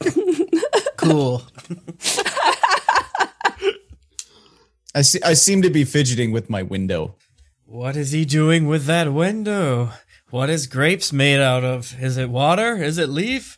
[0.98, 1.42] Cool.
[4.94, 5.20] I see.
[5.22, 7.14] I seem to be fidgeting with my window.
[7.64, 9.92] What is he doing with that window?
[10.30, 11.94] What is grapes made out of?
[12.02, 12.76] Is it water?
[12.76, 13.57] Is it leaf?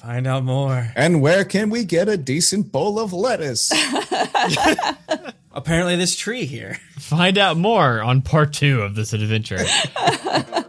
[0.00, 0.90] Find out more.
[0.96, 3.70] And where can we get a decent bowl of lettuce?
[5.52, 6.78] Apparently, this tree here.
[6.98, 9.58] Find out more on part two of this adventure.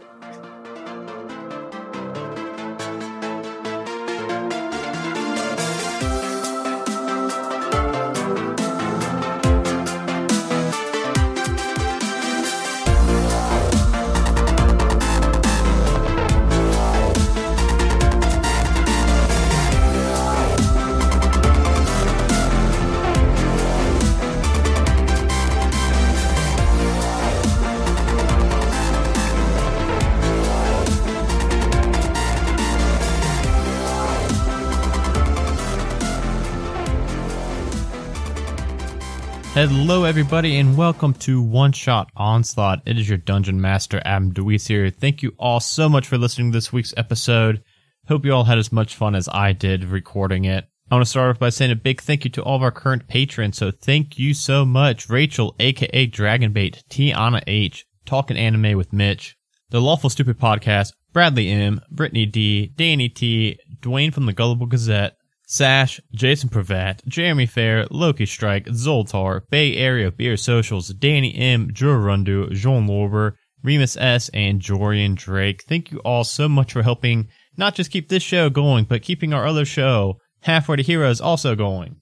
[39.64, 42.82] Hello, everybody, and welcome to One Shot Onslaught.
[42.84, 44.90] It is your Dungeon Master, Adam DeWeese here.
[44.90, 47.62] Thank you all so much for listening to this week's episode.
[48.08, 50.66] Hope you all had as much fun as I did recording it.
[50.90, 52.72] I want to start off by saying a big thank you to all of our
[52.72, 53.56] current patrons.
[53.56, 59.36] So thank you so much, Rachel, aka Dragonbait, Tiana H, Talking Anime with Mitch,
[59.70, 65.16] The Lawful Stupid Podcast, Bradley M, Brittany D, Danny T, Dwayne from the Gullible Gazette,
[65.52, 71.94] Sash, Jason Pravat, Jeremy Fair, Loki Strike, Zoltar, Bay Area Beer Socials, Danny M, Drew
[71.94, 75.62] Rundu, Jean Lorber, Remus S, and Jorian Drake.
[75.68, 79.34] Thank you all so much for helping not just keep this show going, but keeping
[79.34, 81.96] our other show, Halfway to Heroes, also going.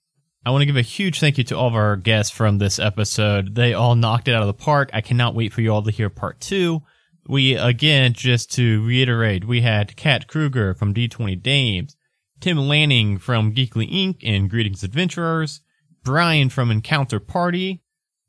[0.47, 2.79] I want to give a huge thank you to all of our guests from this
[2.79, 3.57] episode.
[3.57, 4.91] They all knocked it out of the park.
[4.93, 6.83] I cannot wait for you all to hear part two.
[7.27, 11.97] We, again, just to reiterate, we had Kat Kruger from D20 Dames,
[12.41, 14.21] Tim Lanning from Geekly Inc.
[14.25, 15.61] and Greetings Adventurers,
[16.03, 17.83] Brian from Encounter Party,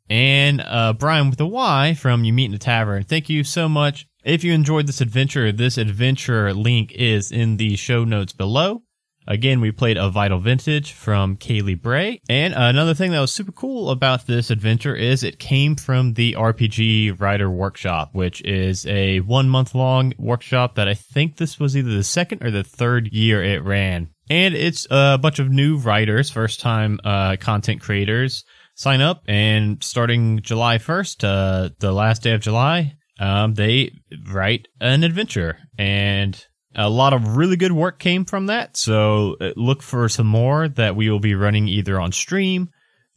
[0.10, 3.04] and uh, Brian with a Y from You Meet in the Tavern.
[3.04, 4.08] Thank you so much.
[4.24, 8.84] If you enjoyed this adventure, this adventure link is in the show notes below.
[9.28, 12.22] Again, we played a Vital Vintage from Kaylee Bray.
[12.30, 16.34] And another thing that was super cool about this adventure is it came from the
[16.34, 21.78] RPG Writer Workshop, which is a one month long workshop that I think this was
[21.78, 24.10] either the second or the third year it ran.
[24.30, 28.44] And it's a bunch of new writers, first time uh, content creators
[28.76, 33.92] sign up and starting July 1st, uh, the last day of July, um, they
[34.28, 36.46] write an adventure and
[36.76, 38.78] a lot of really good work came from that.
[38.78, 42.70] So uh, look for some more that we will be running either on stream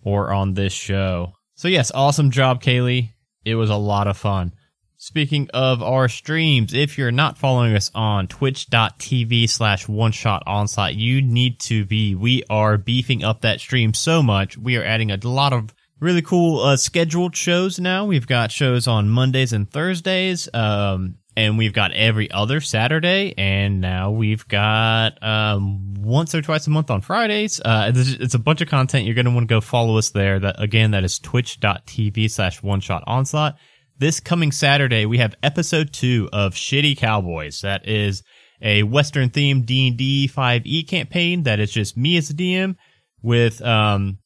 [0.02, 1.32] or on this show.
[1.55, 3.10] So yes, awesome job, Kaylee.
[3.44, 4.52] It was a lot of fun.
[4.97, 10.94] Speaking of our streams, if you're not following us on twitch.tv slash one shot onslaught,
[10.94, 12.14] you need to be.
[12.14, 14.56] We are beefing up that stream so much.
[14.56, 18.06] We are adding a lot of really cool uh, scheduled shows now.
[18.06, 20.48] We've got shows on Mondays and Thursdays.
[20.55, 26.66] Um, and we've got every other Saturday, and now we've got um, once or twice
[26.66, 27.61] a month on Fridays.
[27.61, 29.05] Uh, it's, a bunch of content.
[29.05, 30.39] You're going to want to go follow us there.
[30.39, 33.56] That again, that is twitch.tv slash one shot onslaught.
[33.98, 37.61] This coming Saturday, we have episode two of Shitty Cowboys.
[37.61, 38.23] That is
[38.61, 42.77] a Western themed D&D 5e campaign that is just me as a DM
[43.23, 44.19] with um,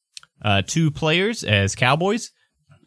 [0.43, 2.30] uh, two players as cowboys.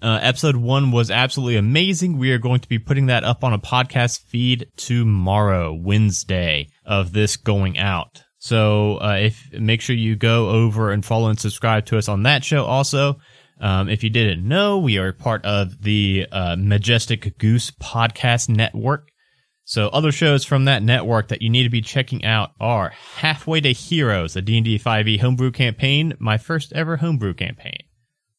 [0.01, 2.17] Uh, episode one was absolutely amazing.
[2.17, 7.13] We are going to be putting that up on a podcast feed tomorrow, Wednesday, of
[7.13, 8.23] this going out.
[8.39, 12.23] So uh, if make sure you go over and follow and subscribe to us on
[12.23, 12.65] that show.
[12.65, 13.19] Also,
[13.59, 19.09] um, if you didn't know, we are part of the uh, Majestic Goose Podcast Network.
[19.65, 23.61] So other shows from that network that you need to be checking out are Halfway
[23.61, 27.83] to Heroes, a D&D 5e homebrew campaign, my first ever homebrew campaign.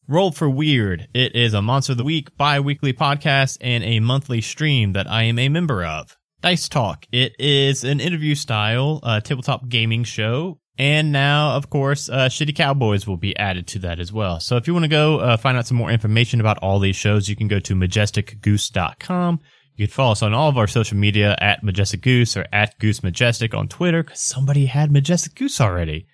[0.09, 1.07] Roll for Weird.
[1.15, 5.09] It is a Monster of the Week bi weekly podcast and a monthly stream that
[5.09, 6.17] I am a member of.
[6.41, 7.07] Dice Talk.
[7.13, 10.59] It is an interview style uh, tabletop gaming show.
[10.77, 14.41] And now, of course, uh, Shitty Cowboys will be added to that as well.
[14.41, 16.97] So if you want to go uh, find out some more information about all these
[16.97, 19.41] shows, you can go to majesticgoose.com.
[19.77, 22.77] You can follow us on all of our social media at Majestic Goose or at
[22.81, 26.09] Goose Majestic on Twitter because somebody had Majestic Goose already.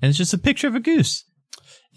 [0.00, 1.24] And it's just a picture of a goose.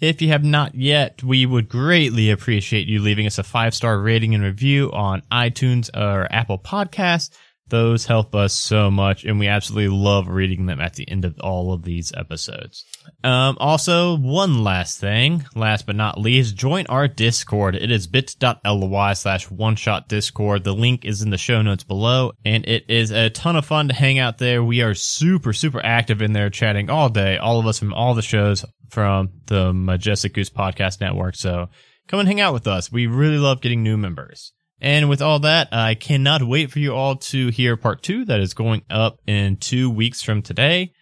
[0.00, 4.00] If you have not yet, we would greatly appreciate you leaving us a five star
[4.00, 7.30] rating and review on iTunes or Apple Podcasts.
[7.68, 11.38] Those help us so much, and we absolutely love reading them at the end of
[11.40, 12.84] all of these episodes.
[13.22, 17.76] Um, also, one last thing, last but not least, join our Discord.
[17.76, 20.64] It is bit.ly slash one shot Discord.
[20.64, 23.88] The link is in the show notes below, and it is a ton of fun
[23.88, 24.62] to hang out there.
[24.62, 28.14] We are super, super active in there chatting all day, all of us from all
[28.14, 31.36] the shows from the Majestic Goose Podcast Network.
[31.36, 31.68] So
[32.06, 32.90] come and hang out with us.
[32.90, 34.52] We really love getting new members.
[34.80, 38.40] And with all that, I cannot wait for you all to hear part two that
[38.40, 40.92] is going up in two weeks from today.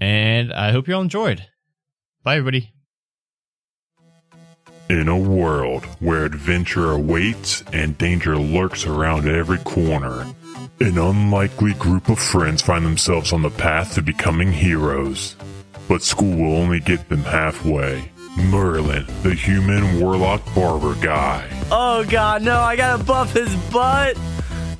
[0.00, 1.46] And I hope you all enjoyed.
[2.22, 2.72] Bye, everybody.
[4.90, 10.26] In a world where adventure awaits and danger lurks around every corner,
[10.80, 15.36] an unlikely group of friends find themselves on the path to becoming heroes.
[15.88, 18.10] But school will only get them halfway.
[18.38, 21.48] Merlin, the human warlock barber guy.
[21.70, 24.16] Oh god, no, I gotta buff his butt!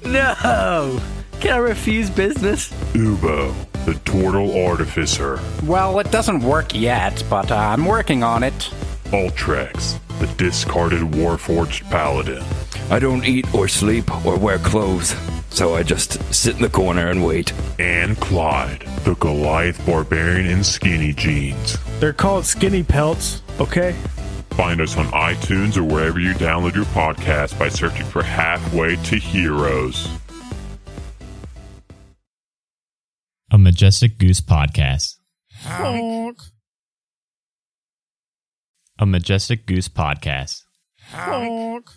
[0.05, 1.01] No!
[1.40, 2.70] Can I refuse business?
[2.94, 3.55] Ubo,
[3.85, 5.40] the turtle artificer.
[5.64, 8.70] Well, it doesn't work yet, but uh, I'm working on it.
[9.06, 12.43] Ultrex, the discarded warforged paladin.
[12.90, 15.14] I don't eat or sleep or wear clothes,
[15.50, 17.52] so I just sit in the corner and wait.
[17.78, 21.76] And Clyde, the Goliath barbarian in skinny jeans.
[22.00, 23.94] They're called skinny pelts, okay?
[24.50, 29.16] Find us on iTunes or wherever you download your podcast by searching for Halfway to
[29.16, 30.08] Heroes.
[33.50, 35.14] A Majestic Goose Podcast.
[38.98, 40.64] A Majestic Goose Podcast.
[41.10, 41.88] Honk.